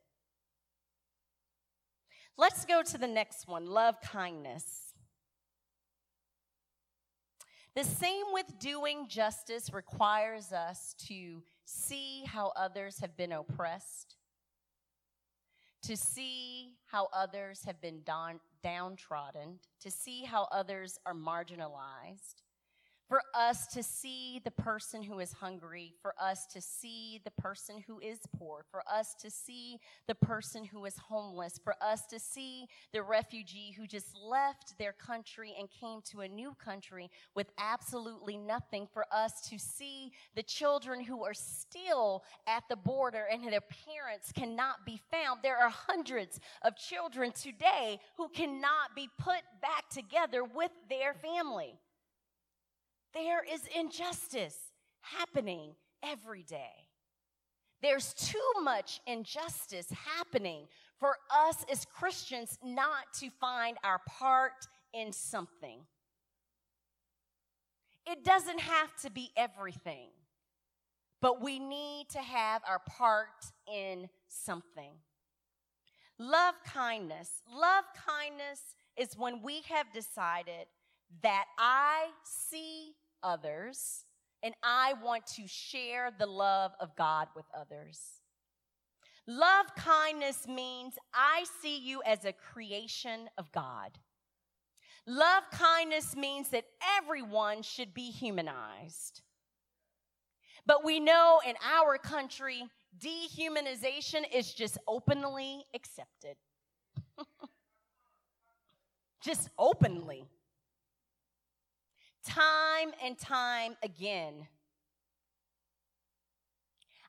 [2.37, 4.84] Let's go to the next one love kindness.
[7.75, 14.15] The same with doing justice requires us to see how others have been oppressed,
[15.83, 18.01] to see how others have been
[18.63, 22.43] downtrodden, to see how others are marginalized,
[23.07, 27.83] for us to see the person who is hungry, for us to see the person
[27.85, 29.77] who is poor, for us to see
[30.07, 34.93] the person who is homeless, for us to see the refugee who just left their
[34.93, 40.43] country and came to a new country with absolutely nothing, for us to see the
[40.43, 45.39] children who are still at the border and their parents cannot be found.
[45.43, 51.75] There are hundreds of children today who cannot be put back together with their family.
[53.15, 54.57] There is injustice
[54.99, 56.89] happening every day.
[57.81, 59.87] There's too much injustice
[60.17, 60.67] happening
[60.99, 65.79] for us as Christians not to find our part in something.
[68.05, 70.09] It doesn't have to be everything,
[71.21, 74.91] but we need to have our part in something.
[76.19, 77.43] Love kindness.
[77.49, 80.67] Love kindness is when we have decided
[81.21, 82.93] that I see
[83.23, 84.05] others,
[84.43, 87.99] and I want to share the love of God with others.
[89.27, 93.97] Love kindness means I see you as a creation of God.
[95.07, 96.65] Love kindness means that
[96.97, 99.21] everyone should be humanized.
[100.65, 102.63] But we know in our country,
[102.99, 106.37] dehumanization is just openly accepted.
[109.23, 110.27] just openly
[112.25, 114.47] time and time again.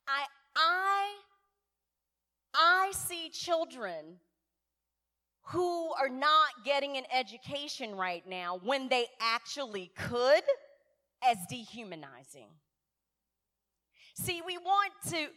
[0.06, 1.14] I, I,
[2.54, 4.18] I see children
[5.48, 10.42] who are not getting an education right now when they actually could
[11.22, 12.48] as dehumanizing.
[14.14, 15.28] See, we want to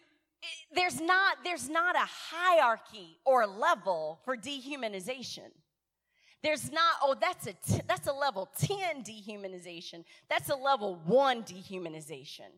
[0.74, 5.52] there's not there's not a hierarchy or level for dehumanization.
[6.42, 10.06] There's not, oh, that's a, t- that's a level 10 dehumanization.
[10.30, 12.52] That's a level one dehumanization.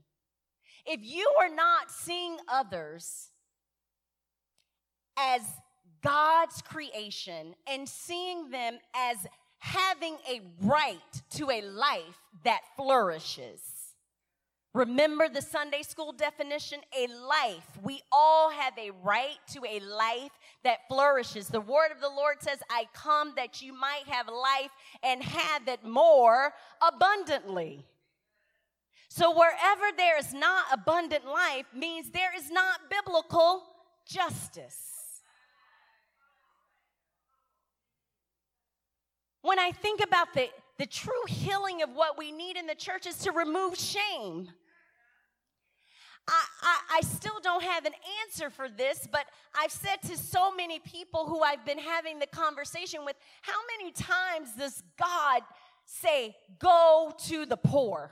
[0.85, 3.29] If you are not seeing others
[5.17, 5.41] as
[6.03, 9.17] God's creation and seeing them as
[9.59, 10.97] having a right
[11.31, 13.61] to a life that flourishes,
[14.73, 16.79] Remember the Sunday school definition?
[16.97, 17.67] A life.
[17.83, 20.31] We all have a right to a life
[20.63, 21.47] that flourishes.
[21.47, 24.71] The word of the Lord says, I come that you might have life
[25.03, 27.85] and have it more abundantly.
[29.09, 33.63] So wherever there is not abundant life means there is not biblical
[34.07, 34.87] justice.
[39.41, 40.47] When I think about the,
[40.77, 44.47] the true healing of what we need in the church is to remove shame.
[46.27, 50.79] I, I, still don't have an answer for this, but I've said to so many
[50.79, 55.41] people who I've been having the conversation with, how many times does God
[55.85, 58.11] say, go to the poor?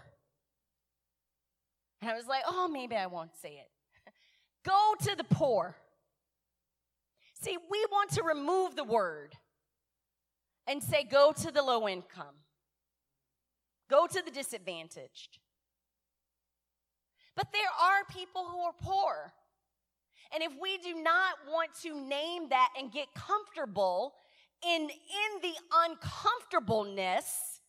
[2.01, 4.11] And I was like, oh, maybe I won't say it.
[4.65, 5.75] go to the poor.
[7.41, 9.35] See, we want to remove the word
[10.67, 12.35] and say, go to the low income,
[13.89, 15.39] go to the disadvantaged.
[17.39, 19.31] But there are people who are poor.
[20.33, 24.15] And if we do not want to name that and get comfortable
[24.61, 27.61] in, in the uncomfortableness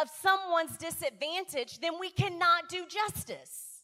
[0.00, 3.82] of someone's disadvantage, then we cannot do justice.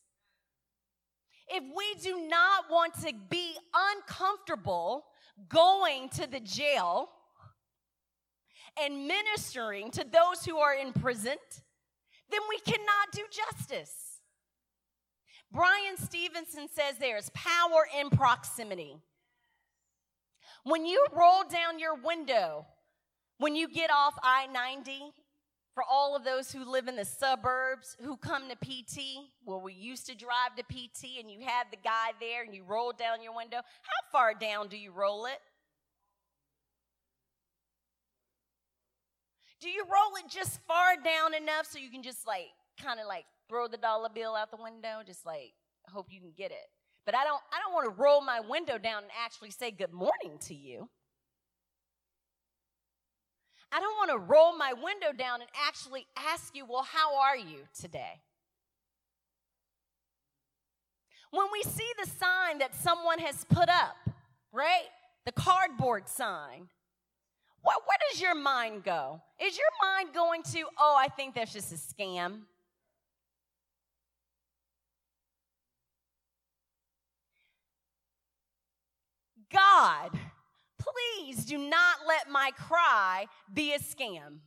[1.49, 3.57] If we do not want to be
[3.97, 5.07] uncomfortable
[5.49, 7.09] going to the jail
[8.81, 11.37] and ministering to those who are imprisoned,
[12.31, 14.08] then we cannot do justice.
[15.53, 18.97] Bryan Stevenson says there is power in proximity.
[20.65, 22.67] When you roll down your window,
[23.39, 25.13] when you get off I 90,
[25.79, 28.99] for all of those who live in the suburbs who come to PT,
[29.47, 32.65] well, we used to drive to PT and you have the guy there and you
[32.65, 33.59] roll down your window.
[33.59, 35.39] How far down do you roll it?
[39.61, 42.49] Do you roll it just far down enough so you can just like
[42.83, 45.55] kind of like throw the dollar bill out the window, just like
[45.87, 46.69] hope you can get it.
[47.05, 49.93] But I don't I don't want to roll my window down and actually say good
[49.93, 50.89] morning to you.
[53.71, 57.37] I don't want to roll my window down and actually ask you, well, how are
[57.37, 58.23] you today?
[61.31, 63.97] When we see the sign that someone has put up,
[64.53, 64.87] right?
[65.27, 66.69] The cardboard sign.
[67.61, 69.21] What, where does your mind go?
[69.39, 72.43] Is your mind going to, oh, I think that's just a scam?
[79.53, 80.11] God,
[80.79, 84.39] please do not let my cry be a scam.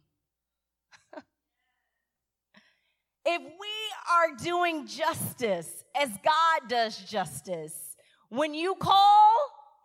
[3.25, 3.67] if we
[4.11, 7.95] are doing justice as God does justice,
[8.29, 9.35] when you call,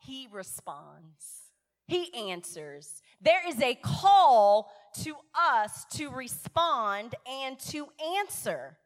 [0.03, 1.51] He responds,
[1.87, 3.03] He answers.
[3.21, 4.71] There is a call
[5.03, 7.89] to us to respond and to
[8.19, 8.77] answer.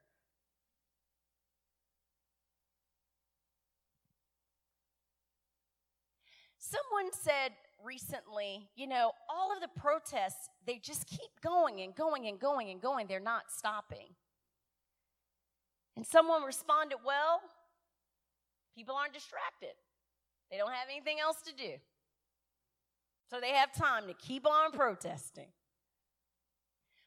[6.71, 7.53] Someone said
[7.85, 12.71] recently, you know, all of the protests, they just keep going and going and going
[12.71, 13.07] and going.
[13.09, 14.14] They're not stopping.
[15.97, 17.41] And someone responded, well,
[18.77, 19.75] people aren't distracted.
[20.51, 21.73] They don't have anything else to do.
[23.31, 25.49] So they have time to keep on protesting.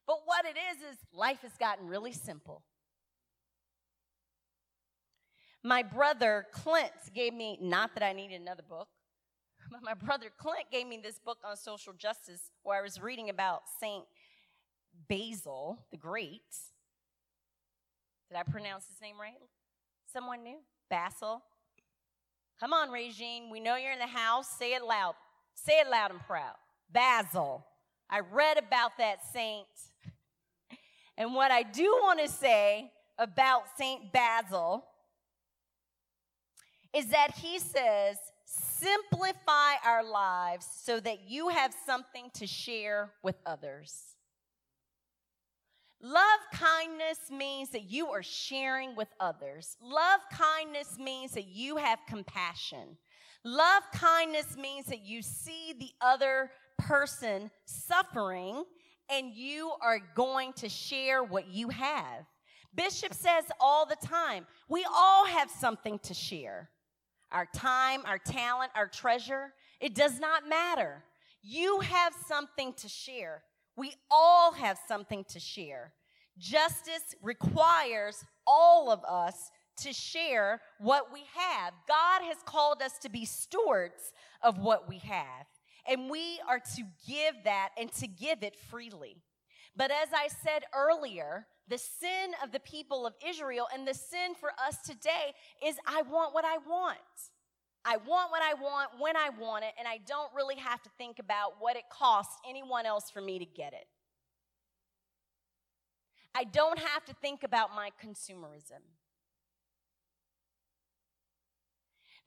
[0.06, 2.64] But what it is, is life has gotten really simple.
[5.64, 8.90] My brother Clint gave me, not that I needed another book,
[9.82, 13.64] my brother Clint gave me this book on social justice where I was reading about
[13.80, 14.06] Saint
[15.08, 16.42] Basil the Great.
[18.30, 19.34] Did I pronounce his name right?
[20.12, 20.58] Someone new?
[20.90, 21.42] Basil?
[22.60, 23.50] Come on, Regine.
[23.50, 24.48] We know you're in the house.
[24.48, 25.16] Say it loud.
[25.56, 26.56] Say it loud and proud.
[26.92, 27.66] Basil.
[28.10, 29.68] I read about that saint.
[31.16, 34.84] And what I do want to say about Saint Basil
[36.92, 38.18] is that he says
[38.54, 44.16] simplify our lives so that you have something to share with others.
[46.02, 49.78] Love kindness means that you are sharing with others.
[49.82, 52.98] Love kindness means that you have compassion.
[53.46, 58.66] Love kindness means that you see the other person suffering
[59.10, 62.26] and you are going to share what you have.
[62.76, 66.70] Bishop says all the time, we all have something to share
[67.34, 69.54] our time, our talent, our treasure.
[69.80, 71.04] It does not matter.
[71.42, 73.44] You have something to share.
[73.76, 75.94] We all have something to share.
[76.38, 81.74] Justice requires all of us to share what we have.
[81.88, 85.48] God has called us to be stewards of what we have,
[85.88, 89.18] and we are to give that and to give it freely.
[89.76, 94.36] But as I said earlier, the sin of the people of Israel and the sin
[94.40, 95.34] for us today
[95.66, 96.98] is I want what I want.
[97.86, 100.90] I want what I want when I want it, and I don't really have to
[100.98, 103.88] think about what it costs anyone else for me to get it.
[106.34, 108.82] I don't have to think about my consumerism.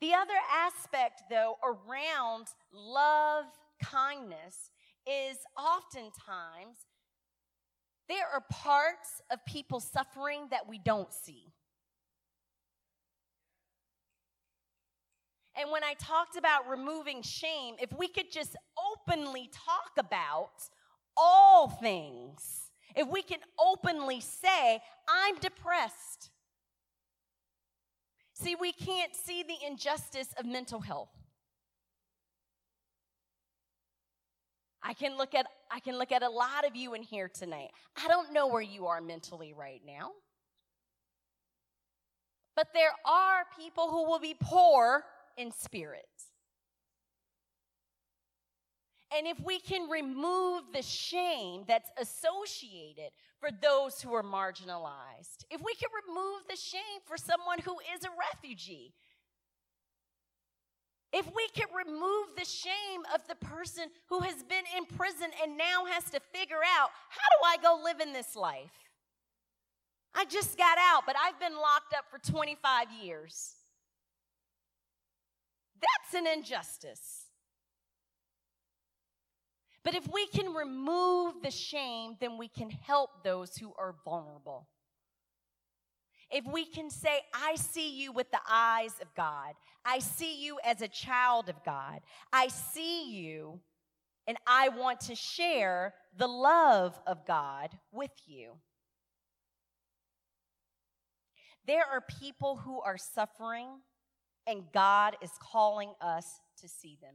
[0.01, 3.47] The other aspect, though, around love,
[3.83, 4.71] kindness,
[5.07, 6.85] is oftentimes
[8.09, 11.53] there are parts of people suffering that we don't see.
[15.59, 18.57] And when I talked about removing shame, if we could just
[18.93, 20.53] openly talk about
[21.17, 26.31] all things, if we can openly say, I'm depressed.
[28.35, 31.26] See, we can't see the injustice of mental health.
[34.87, 37.71] I can look at I can look at a lot of you in here tonight.
[38.03, 40.13] I don't know where you are mentally right now.
[42.55, 45.05] But there are people who will be poor
[45.37, 46.07] in spirit.
[49.17, 53.11] And if we can remove the shame that's associated
[53.41, 58.05] for those who are marginalized, if we can remove the shame for someone who is
[58.05, 58.93] a refugee,
[61.13, 65.57] if we can remove the shame of the person who has been in prison and
[65.57, 68.73] now has to figure out how do I go live in this life?
[70.15, 73.55] I just got out, but I've been locked up for 25 years.
[75.81, 77.27] That's an injustice.
[79.85, 84.67] But if we can remove the shame, then we can help those who are vulnerable.
[86.31, 89.55] If we can say, I see you with the eyes of God,
[89.85, 92.01] I see you as a child of God,
[92.33, 93.61] I see you,
[94.27, 98.55] and I want to share the love of God with you.
[101.67, 103.69] There are people who are suffering,
[104.47, 107.15] and God is calling us to see them.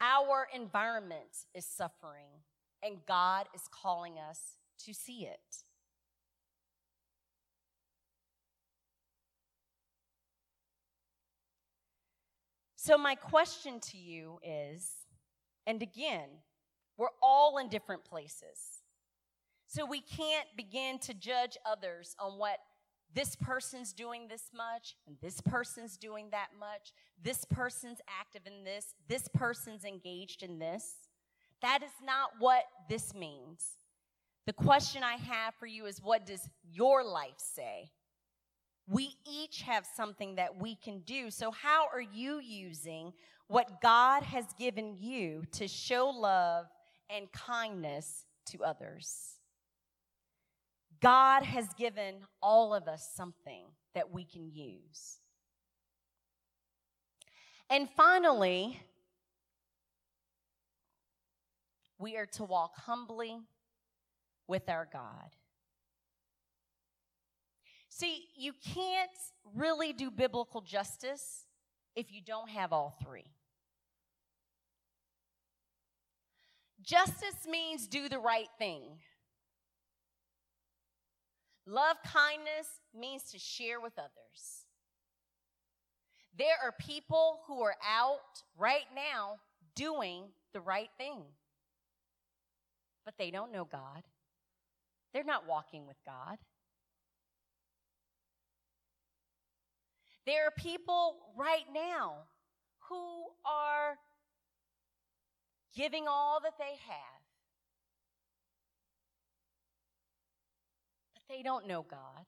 [0.00, 2.28] Our environment is suffering,
[2.82, 5.64] and God is calling us to see it.
[12.80, 14.88] So, my question to you is,
[15.66, 16.28] and again,
[16.96, 18.84] we're all in different places.
[19.66, 22.60] So, we can't begin to judge others on what
[23.12, 28.62] this person's doing this much, and this person's doing that much, this person's active in
[28.62, 31.08] this, this person's engaged in this.
[31.62, 33.70] That is not what this means.
[34.46, 37.90] The question I have for you is what does your life say?
[38.90, 41.30] We each have something that we can do.
[41.30, 43.12] So, how are you using
[43.46, 46.66] what God has given you to show love
[47.10, 49.38] and kindness to others?
[51.00, 55.18] God has given all of us something that we can use.
[57.70, 58.80] And finally,
[61.98, 63.38] we are to walk humbly
[64.46, 65.30] with our God.
[67.98, 69.10] See, you can't
[69.56, 71.46] really do biblical justice
[71.96, 73.32] if you don't have all three.
[76.80, 78.82] Justice means do the right thing.
[81.66, 84.64] Love kindness means to share with others.
[86.38, 89.40] There are people who are out right now
[89.74, 91.24] doing the right thing,
[93.04, 94.04] but they don't know God.
[95.12, 96.38] They're not walking with God.
[100.28, 102.24] There are people right now
[102.90, 103.96] who are
[105.74, 107.22] giving all that they have
[111.14, 112.26] but they don't know God.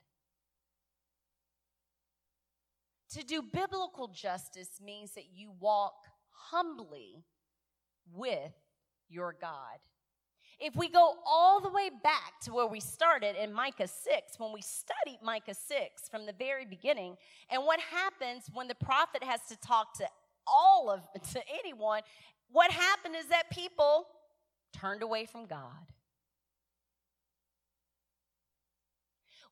[3.17, 5.93] To do biblical justice means that you walk
[6.31, 7.27] humbly
[8.11, 8.55] with
[9.11, 9.77] your God.
[10.61, 14.53] If we go all the way back to where we started in Micah 6, when
[14.53, 17.17] we studied Micah 6 from the very beginning,
[17.51, 20.07] and what happens when the prophet has to talk to
[20.47, 21.01] all of
[21.33, 22.03] to anyone,
[22.53, 24.07] what happened is that people
[24.73, 25.93] turned away from God.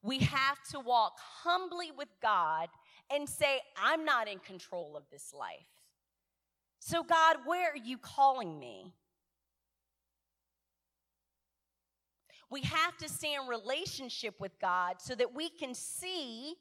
[0.03, 2.69] We have to walk humbly with God
[3.11, 5.67] and say, I'm not in control of this life.
[6.79, 8.95] So, God, where are you calling me?
[12.51, 16.55] We have to stay in relationship with God so that we can see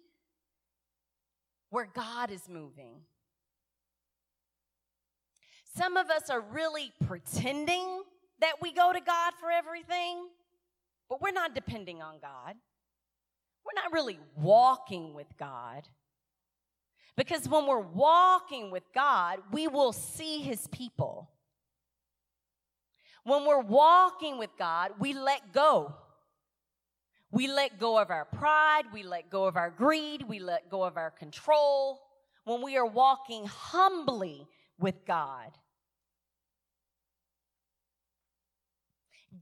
[1.69, 3.01] where God is moving.
[5.75, 8.03] Some of us are really pretending
[8.39, 10.27] that we go to God for everything,
[11.09, 12.55] but we're not depending on God
[13.67, 15.87] we're not really walking with God.
[17.15, 21.29] Because when we're walking with God, we will see his people.
[23.27, 25.93] When we're walking with God, we let go.
[27.29, 30.81] We let go of our pride, we let go of our greed, we let go
[30.85, 31.99] of our control.
[32.45, 34.47] When we are walking humbly
[34.79, 35.51] with God,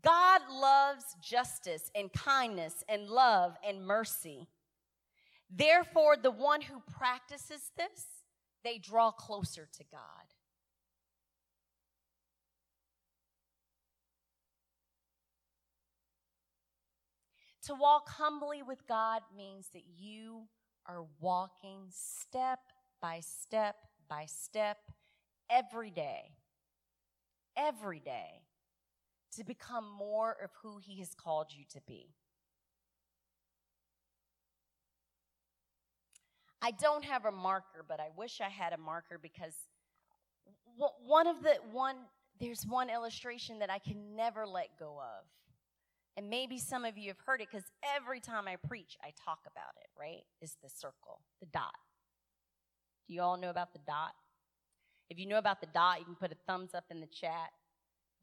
[0.02, 4.48] God loves justice and kindness and love and mercy.
[5.48, 8.24] Therefore, the one who practices this,
[8.64, 10.35] they draw closer to God.
[17.66, 20.44] To walk humbly with God means that you
[20.86, 22.60] are walking step
[23.02, 23.76] by step
[24.08, 24.78] by step
[25.50, 26.36] every day
[27.58, 28.42] every day
[29.36, 32.14] to become more of who He has called you to be.
[36.62, 39.54] I don't have a marker, but I wish I had a marker because
[41.06, 41.96] one of the one
[42.40, 45.26] there's one illustration that I can never let go of.
[46.18, 49.40] And maybe some of you have heard it because every time I preach, I talk
[49.52, 50.24] about it, right?
[50.42, 51.76] Is the circle, the dot.
[53.08, 54.14] Do you all know about the dot?
[55.10, 57.52] If you know about the dot, you can put a thumbs up in the chat.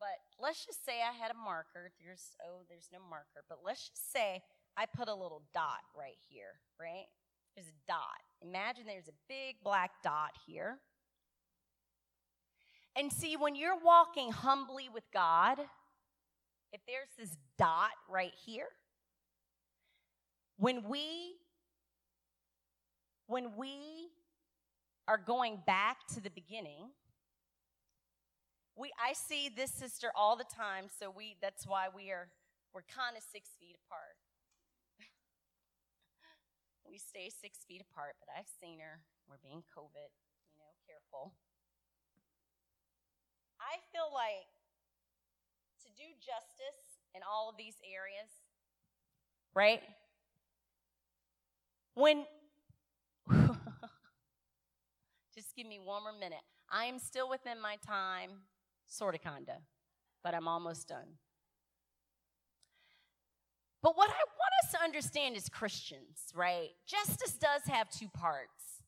[0.01, 1.93] But let's just say I had a marker.
[2.03, 4.43] There's oh, there's no marker, but let's just say
[4.77, 7.07] I put a little dot right here, right?
[7.55, 8.21] There's a dot.
[8.41, 10.79] Imagine there's a big black dot here.
[12.97, 15.59] And see, when you're walking humbly with God,
[16.73, 18.69] if there's this dot right here,
[20.57, 21.37] when we
[23.27, 24.11] when we
[25.09, 26.91] are going back to the beginning,
[28.77, 32.29] we I see this sister all the time, so we that's why we are
[32.73, 34.17] we're kind of six feet apart.
[36.89, 39.05] we stay six feet apart, but I've seen her.
[39.29, 40.09] We're being COVID,
[40.49, 41.37] you know, careful.
[43.61, 44.49] I feel like
[45.97, 48.31] do justice in all of these areas,
[49.55, 49.81] right?
[51.95, 52.25] When,
[55.35, 56.41] just give me one more minute.
[56.71, 58.31] I am still within my time,
[58.87, 59.59] sort of, kinda,
[60.25, 61.19] but I'm almost done.
[63.83, 66.71] But what I want us to understand as Christians, right?
[66.87, 68.83] Justice does have two parts.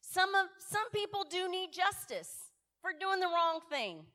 [0.00, 4.06] Some of some people do need justice for doing the wrong thing.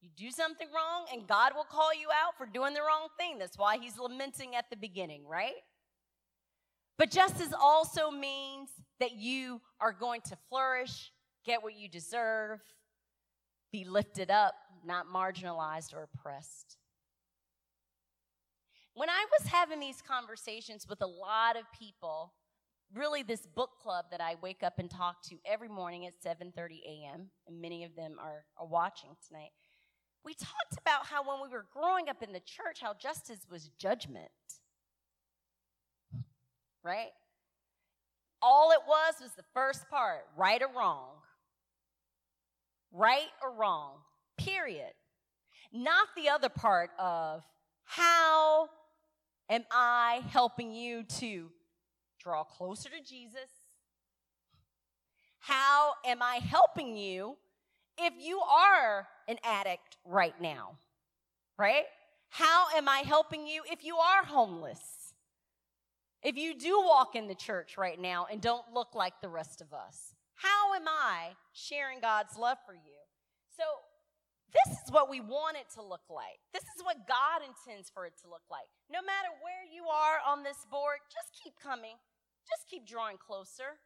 [0.00, 3.38] You do something wrong and God will call you out for doing the wrong thing.
[3.38, 5.52] That's why he's lamenting at the beginning, right?
[6.96, 11.12] But justice also means that you are going to flourish,
[11.44, 12.60] get what you deserve,
[13.72, 16.76] be lifted up, not marginalized or oppressed.
[18.94, 22.34] When I was having these conversations with a lot of people,
[22.94, 26.80] really this book club that I wake up and talk to every morning at 7:30
[26.86, 29.52] a.m., and many of them are, are watching tonight.
[30.24, 33.70] We talked about how when we were growing up in the church, how justice was
[33.78, 34.30] judgment.
[36.82, 37.10] Right?
[38.42, 41.08] All it was was the first part, right or wrong.
[42.92, 43.98] Right or wrong.
[44.36, 44.92] Period.
[45.72, 47.44] Not the other part of
[47.84, 48.68] how
[49.48, 51.50] am I helping you to
[52.18, 53.50] draw closer to Jesus?
[55.38, 57.36] How am I helping you
[58.00, 60.76] if you are an addict right now?
[61.58, 61.84] Right?
[62.30, 65.14] How am I helping you if you are homeless?
[66.22, 69.60] If you do walk in the church right now and don't look like the rest
[69.60, 73.00] of us, how am I sharing God's love for you?
[73.56, 73.64] So
[74.52, 76.40] this is what we want it to look like.
[76.52, 78.68] This is what God intends for it to look like.
[78.90, 81.96] No matter where you are on this board, just keep coming.
[82.48, 83.78] Just keep drawing closer.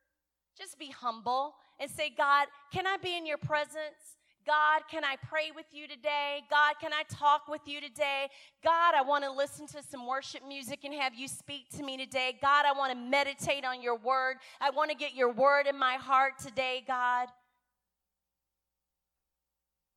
[0.57, 4.19] Just be humble and say, God, can I be in your presence?
[4.47, 6.43] God, can I pray with you today?
[6.51, 8.29] God, can I talk with you today?
[8.63, 11.97] God, I want to listen to some worship music and have you speak to me
[11.97, 12.37] today.
[12.43, 14.37] God, I want to meditate on your word.
[14.61, 17.29] I want to get your word in my heart today, God.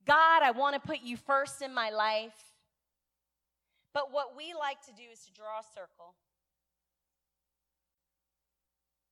[0.06, 2.54] God, I want to put you first in my life.
[3.94, 6.16] But what we like to do is to draw a circle.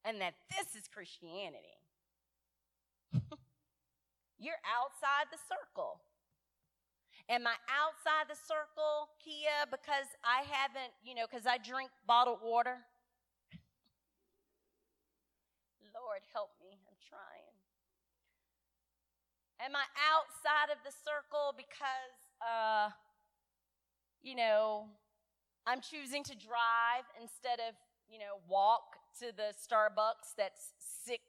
[0.05, 1.81] And that this is Christianity.
[4.37, 5.99] You're outside the circle.
[7.27, 12.45] Am I outside the circle, Kia, because I haven't, you know, because I drink bottled
[12.45, 12.85] water?
[15.97, 16.77] Lord, help me.
[16.85, 17.49] I'm trying.
[19.57, 22.93] Am I outside of the circle because, uh,
[24.21, 24.85] you know,
[25.65, 27.73] I'm choosing to drive instead of,
[28.07, 31.21] you know, walk to the Starbucks that's six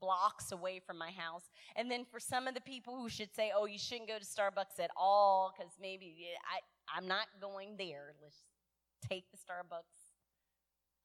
[0.00, 1.50] blocks away from my house.
[1.76, 4.24] And then for some of the people who should say, oh, you shouldn't go to
[4.24, 6.14] Starbucks at all because maybe
[6.44, 8.14] I, I'm not going there.
[8.22, 8.36] Let's
[9.08, 10.12] take the Starbucks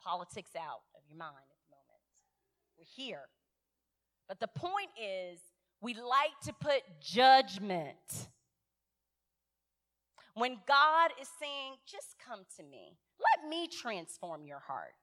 [0.03, 2.01] politics out of your mind at the moment.
[2.77, 3.23] We're here.
[4.27, 5.39] But the point is,
[5.81, 8.29] we like to put judgment.
[10.36, 14.93] When God is saying, just come to me, let me transform your heart.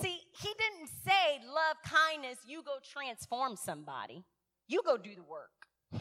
[0.00, 4.24] See, He didn't say, love kindness, you go transform somebody,
[4.66, 5.50] you go do the work.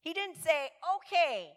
[0.00, 1.50] he didn't say, okay,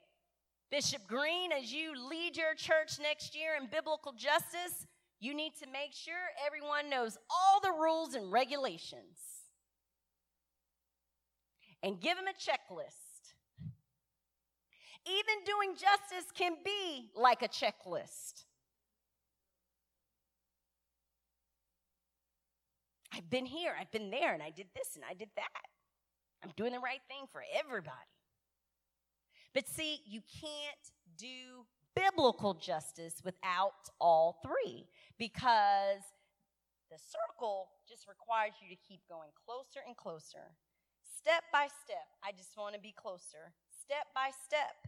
[0.72, 4.86] Bishop Green, as you lead your church next year in biblical justice,
[5.20, 6.14] you need to make sure
[6.46, 9.40] everyone knows all the rules and regulations.
[11.84, 13.34] and give them a checklist.
[15.06, 18.46] Even doing justice can be like a checklist.
[23.14, 25.66] I've been here, I've been there, and I did this and I did that.
[26.44, 28.14] I'm doing the right thing for everybody.
[29.54, 30.84] But see, you can't
[31.18, 34.88] do biblical justice without all three
[35.18, 36.06] because
[36.92, 40.56] the circle just requires you to keep going closer and closer.
[41.04, 42.08] Step by step.
[42.24, 43.52] I just want to be closer.
[43.84, 44.88] Step by step.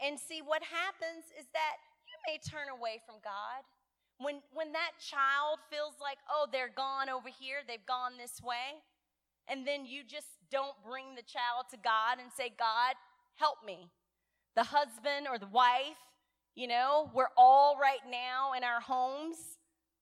[0.00, 3.62] And see, what happens is that you may turn away from God.
[4.18, 8.82] When, when that child feels like, oh, they're gone over here, they've gone this way,
[9.48, 12.94] and then you just don't bring the child to God and say, God,
[13.36, 13.90] help me.
[14.56, 16.02] The husband or the wife,
[16.54, 19.36] you know, we're all right now in our homes,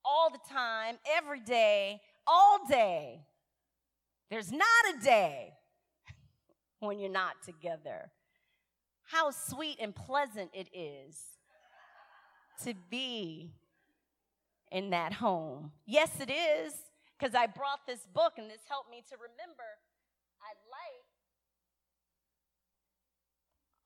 [0.05, 3.21] all the time, every day, all day.
[4.31, 4.61] There's not
[4.95, 5.53] a day
[6.81, 8.11] when you're not together.
[9.05, 11.21] How sweet and pleasant it is
[12.65, 13.53] to be
[14.71, 15.73] in that home.
[15.87, 16.73] Yes, it is,
[17.19, 19.65] because I brought this book and this helped me to remember
[20.43, 21.07] I like,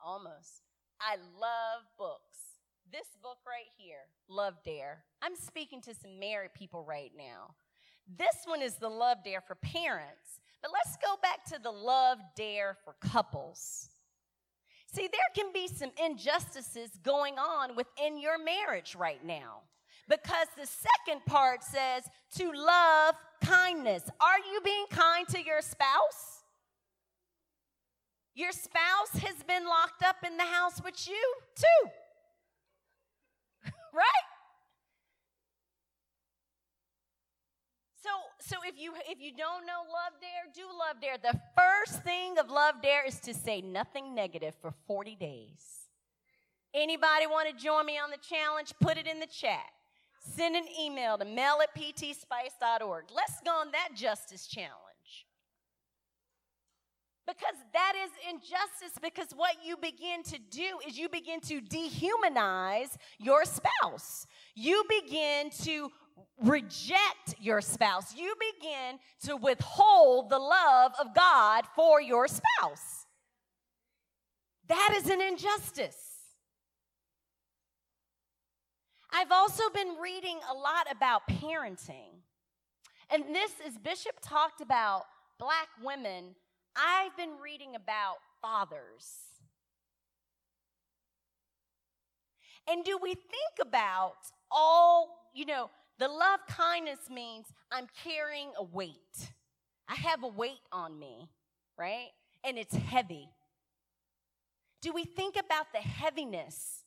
[0.05, 0.63] almost,
[1.01, 2.39] I love books.
[2.93, 5.05] This book right here, Love Dare.
[5.23, 7.55] I'm speaking to some married people right now.
[8.19, 12.19] This one is the Love Dare for parents, but let's go back to the Love
[12.37, 13.89] Dare for couples.
[14.93, 19.61] See, there can be some injustices going on within your marriage right now
[20.11, 22.03] because the second part says
[22.37, 24.03] to love kindness.
[24.21, 26.43] Are you being kind to your spouse?
[28.35, 31.91] Your spouse has been locked up in the house with you too.
[33.95, 34.05] right?
[38.03, 41.19] So, so if you if you don't know love dare, do love dare.
[41.19, 45.81] The first thing of love dare is to say nothing negative for 40 days.
[46.75, 48.73] Anybody want to join me on the challenge?
[48.81, 49.67] Put it in the chat.
[50.21, 53.05] Send an email to mail at ptspice.org.
[53.15, 54.77] Let's go on that justice challenge.
[57.27, 62.97] Because that is injustice, because what you begin to do is you begin to dehumanize
[63.19, 64.27] your spouse.
[64.55, 65.91] You begin to
[66.43, 68.15] reject your spouse.
[68.15, 73.07] You begin to withhold the love of God for your spouse.
[74.69, 76.10] That is an injustice.
[79.13, 82.23] I've also been reading a lot about parenting.
[83.11, 85.05] And this is Bishop talked about
[85.39, 86.37] black women.
[86.77, 89.31] I've been reading about fathers.
[92.69, 94.15] And do we think about
[94.51, 99.33] all, you know, the love kindness means I'm carrying a weight.
[99.89, 101.29] I have a weight on me,
[101.77, 102.11] right?
[102.45, 103.29] And it's heavy.
[104.81, 106.80] Do we think about the heaviness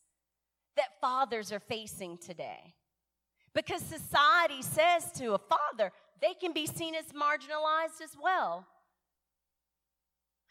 [0.75, 2.73] that fathers are facing today.
[3.53, 8.65] Because society says to a father, they can be seen as marginalized as well.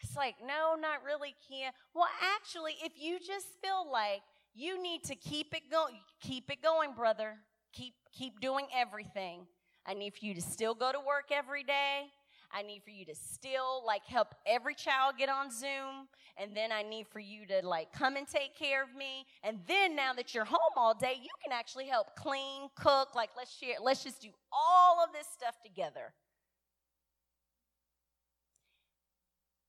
[0.00, 1.70] It's like, no, not really, Kia.
[1.94, 4.22] Well, actually, if you just feel like
[4.54, 7.34] you need to keep it going, keep it going, brother.
[7.72, 9.46] Keep keep doing everything.
[9.86, 12.10] I need for you to still go to work every day.
[12.54, 16.08] I need for you to still like help every child get on Zoom.
[16.36, 19.26] And then I need for you to like come and take care of me.
[19.42, 23.14] And then now that you're home all day, you can actually help clean, cook.
[23.14, 26.12] Like let's share, let's just do all of this stuff together.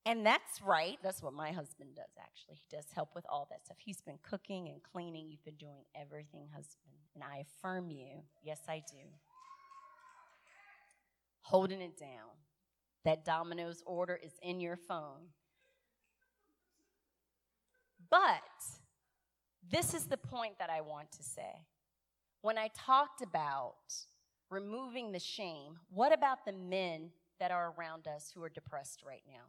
[0.06, 0.98] And that's right.
[1.02, 2.56] That's what my husband does, actually.
[2.56, 3.78] He does help with all that stuff.
[3.80, 5.30] He's been cooking and cleaning.
[5.30, 6.98] You've been doing everything, husband.
[7.16, 8.24] And I affirm you.
[8.44, 8.98] Yes, I do.
[11.44, 12.36] Holding it down.
[13.06, 15.30] That Domino's order is in your phone.
[18.10, 18.42] But
[19.70, 21.66] this is the point that I want to say.
[22.42, 23.76] When I talked about
[24.50, 29.24] removing the shame, what about the men that are around us who are depressed right
[29.28, 29.46] now?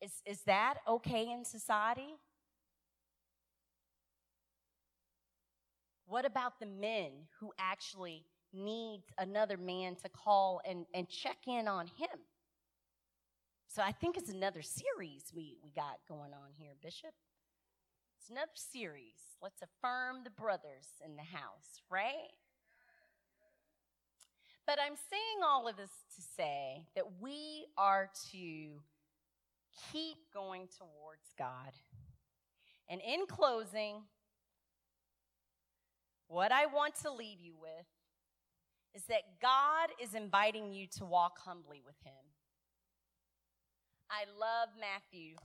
[0.00, 2.14] Is, is that okay in society?
[6.06, 8.24] What about the men who actually
[8.56, 12.18] needs another man to call and, and check in on him.
[13.68, 17.12] So I think it's another series we, we got going on here, Bishop.
[18.18, 19.36] It's another series.
[19.42, 22.32] Let's affirm the brothers in the house, right?
[24.66, 28.80] But I'm saying all of this to say that we are to
[29.92, 31.72] keep going towards God.
[32.88, 34.02] And in closing,
[36.28, 37.86] what I want to leave you with
[38.96, 42.14] is that God is inviting you to walk humbly with Him.
[44.10, 45.36] I love Matthew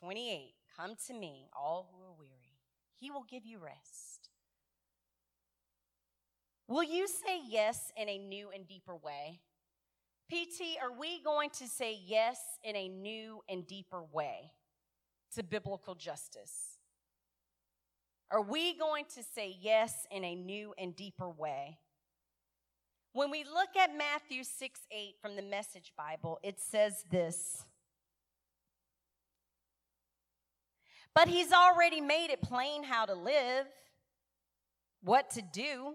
[0.00, 0.54] 28.
[0.76, 2.58] Come to me, all who are weary.
[2.98, 4.30] He will give you rest.
[6.66, 9.40] Will you say yes in a new and deeper way?
[10.28, 14.50] PT, are we going to say yes in a new and deeper way
[15.36, 16.78] to biblical justice?
[18.30, 21.78] Are we going to say yes in a new and deeper way?
[23.14, 27.66] When we look at Matthew 6 8 from the Message Bible, it says this.
[31.14, 33.66] But he's already made it plain how to live,
[35.02, 35.94] what to do,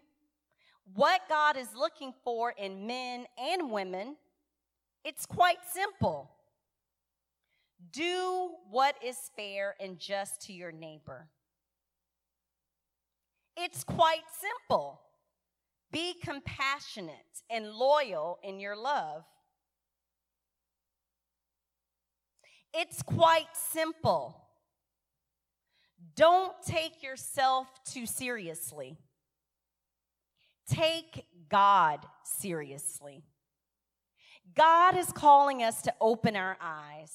[0.93, 4.15] what God is looking for in men and women.
[5.03, 6.30] It's quite simple.
[7.91, 11.30] Do what is fair and just to your neighbor.
[13.55, 15.01] It's quite simple.
[15.92, 19.24] Be compassionate and loyal in your love.
[22.74, 24.42] It's quite simple.
[26.16, 28.98] Don't take yourself too seriously.
[30.70, 33.24] Take God seriously.
[34.56, 37.14] God is calling us to open our eyes.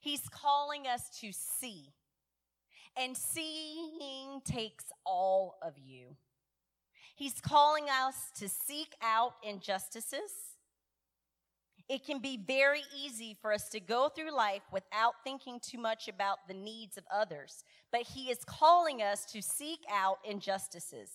[0.00, 1.92] He's calling us to see.
[2.96, 6.16] And seeing takes all of you.
[7.22, 10.32] He's calling us to seek out injustices.
[11.88, 16.08] It can be very easy for us to go through life without thinking too much
[16.08, 17.62] about the needs of others,
[17.92, 21.10] but He is calling us to seek out injustices.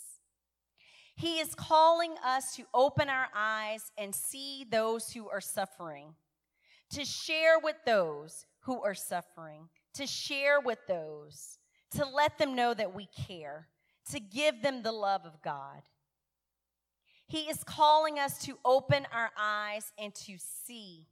[1.18, 6.16] He is calling us to open our eyes and see those who are suffering,
[6.92, 11.60] to share with those who are suffering, to share with those,
[11.98, 13.68] to let them know that we care,
[14.12, 15.82] to give them the love of God.
[17.28, 21.08] He is calling us to open our eyes and to see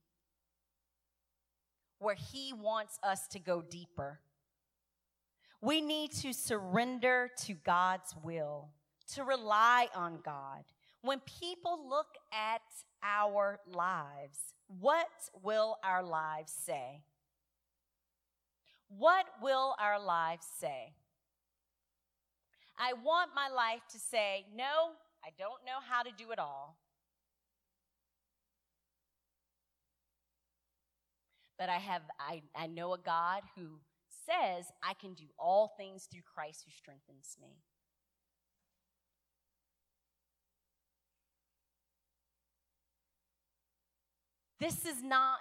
[2.00, 4.20] where He wants us to go deeper.
[5.62, 8.70] We need to surrender to God's will,
[9.14, 10.64] to rely on God.
[11.02, 12.62] When people look at
[13.04, 15.10] our lives, what
[15.44, 17.02] will our lives say?
[18.88, 20.94] What will our lives say?
[22.78, 24.92] I want my life to say, no,
[25.26, 26.78] I don't know how to do it all.
[31.58, 33.80] But I have I, I know a God who
[34.28, 37.58] says I can do all things through Christ who strengthens me.
[44.60, 45.40] This is not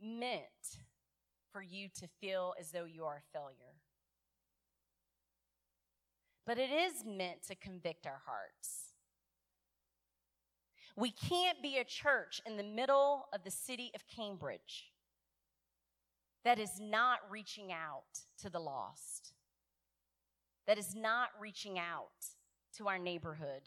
[0.00, 0.42] meant
[1.52, 3.81] for you to feel as though you are a failure
[6.46, 8.92] but it is meant to convict our hearts.
[10.96, 14.92] We can't be a church in the middle of the city of Cambridge
[16.44, 18.02] that is not reaching out
[18.42, 19.32] to the lost,
[20.66, 22.10] that is not reaching out
[22.76, 23.62] to our neighborhood.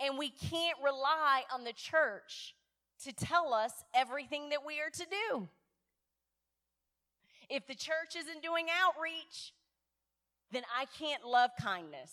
[0.00, 2.54] And we can't rely on the church
[3.04, 5.48] to tell us everything that we are to do.
[7.50, 9.54] If the church isn't doing outreach,
[10.50, 12.12] then I can't love kindness.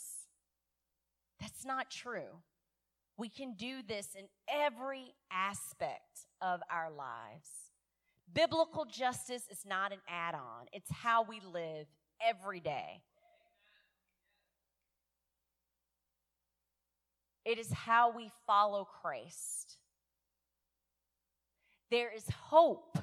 [1.40, 2.42] That's not true.
[3.18, 7.50] We can do this in every aspect of our lives.
[8.34, 11.88] Biblical justice is not an add on, it's how we live
[12.22, 13.02] every day.
[17.46, 19.78] It is how we follow Christ.
[21.92, 22.98] There is hope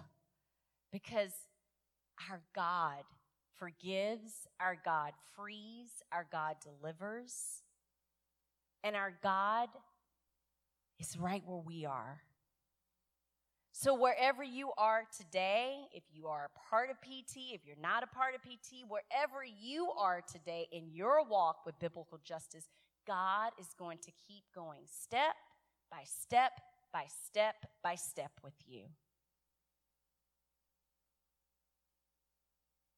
[0.93, 1.31] because
[2.31, 3.05] our God
[3.59, 7.63] forgives, our God frees, our God delivers,
[8.83, 9.69] and our God
[10.99, 12.23] is right where we are.
[13.75, 18.03] So, wherever you are today, if you are a part of PT, if you're not
[18.03, 22.69] a part of PT, wherever you are today in your walk with biblical justice,
[23.07, 25.35] God is going to keep going step
[25.91, 26.53] by step
[26.93, 28.83] by step by step with you.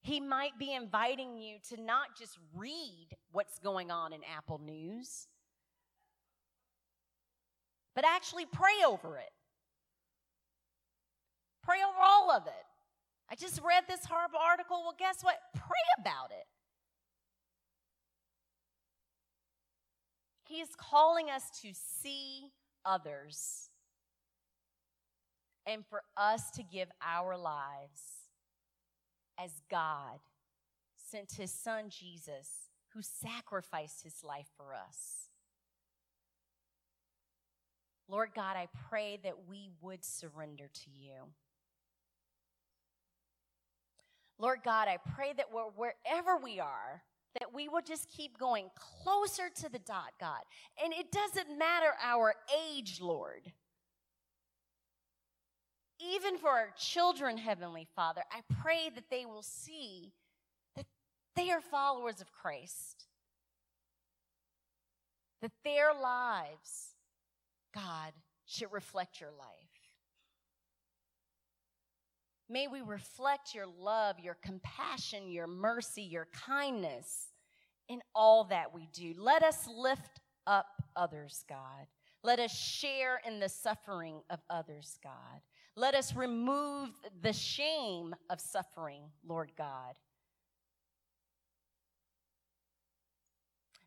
[0.05, 5.29] He might be inviting you to not just read what's going on in Apple News,
[7.97, 9.33] but actually pray over it.
[11.63, 12.53] Pray over all of it.
[13.31, 14.83] I just read this horrible article.
[14.83, 15.39] Well, guess what?
[15.55, 16.45] Pray about it.
[20.47, 22.51] He is calling us to see
[22.85, 23.71] others
[25.65, 28.24] and for us to give our lives
[29.39, 30.21] as God
[30.97, 35.29] sent his son Jesus, who sacrificed his life for us.
[38.09, 41.15] Lord God, I pray that we would surrender to you.
[44.39, 47.03] Lord God, I pray that wherever we are,
[47.41, 50.41] that we will just keep going closer to the dot, God.
[50.83, 52.35] And it doesn't matter our
[52.71, 53.53] age, Lord.
[56.13, 60.13] Even for our children, Heavenly Father, I pray that they will see
[60.77, 60.87] that
[61.35, 63.07] they are followers of Christ,
[65.41, 66.95] that their lives,
[67.75, 68.13] God,
[68.45, 69.49] should reflect your life.
[72.51, 77.29] May we reflect your love, your compassion, your mercy, your kindness
[77.89, 79.15] in all that we do.
[79.17, 81.87] Let us lift up others, God.
[82.23, 85.41] Let us share in the suffering of others, God.
[85.77, 86.91] Let us remove
[87.21, 89.95] the shame of suffering, Lord God.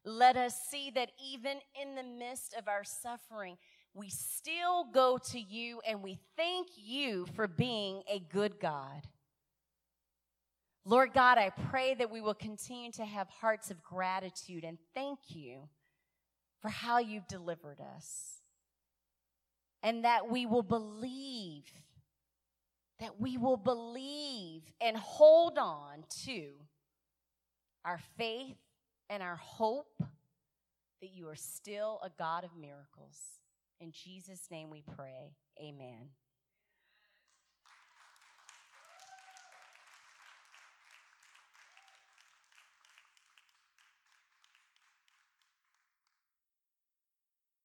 [0.03, 3.57] Let us see that even in the midst of our suffering,
[3.93, 9.07] we still go to you and we thank you for being a good God.
[10.85, 15.19] Lord God, I pray that we will continue to have hearts of gratitude and thank
[15.27, 15.67] you
[16.61, 18.36] for how you've delivered us.
[19.87, 21.63] And that we will believe,
[22.99, 26.49] that we will believe and hold on to
[27.85, 28.57] our faith
[29.09, 30.03] and our hope
[31.01, 33.17] that you are still a God of miracles.
[33.79, 35.37] In Jesus' name we pray.
[35.57, 36.09] Amen.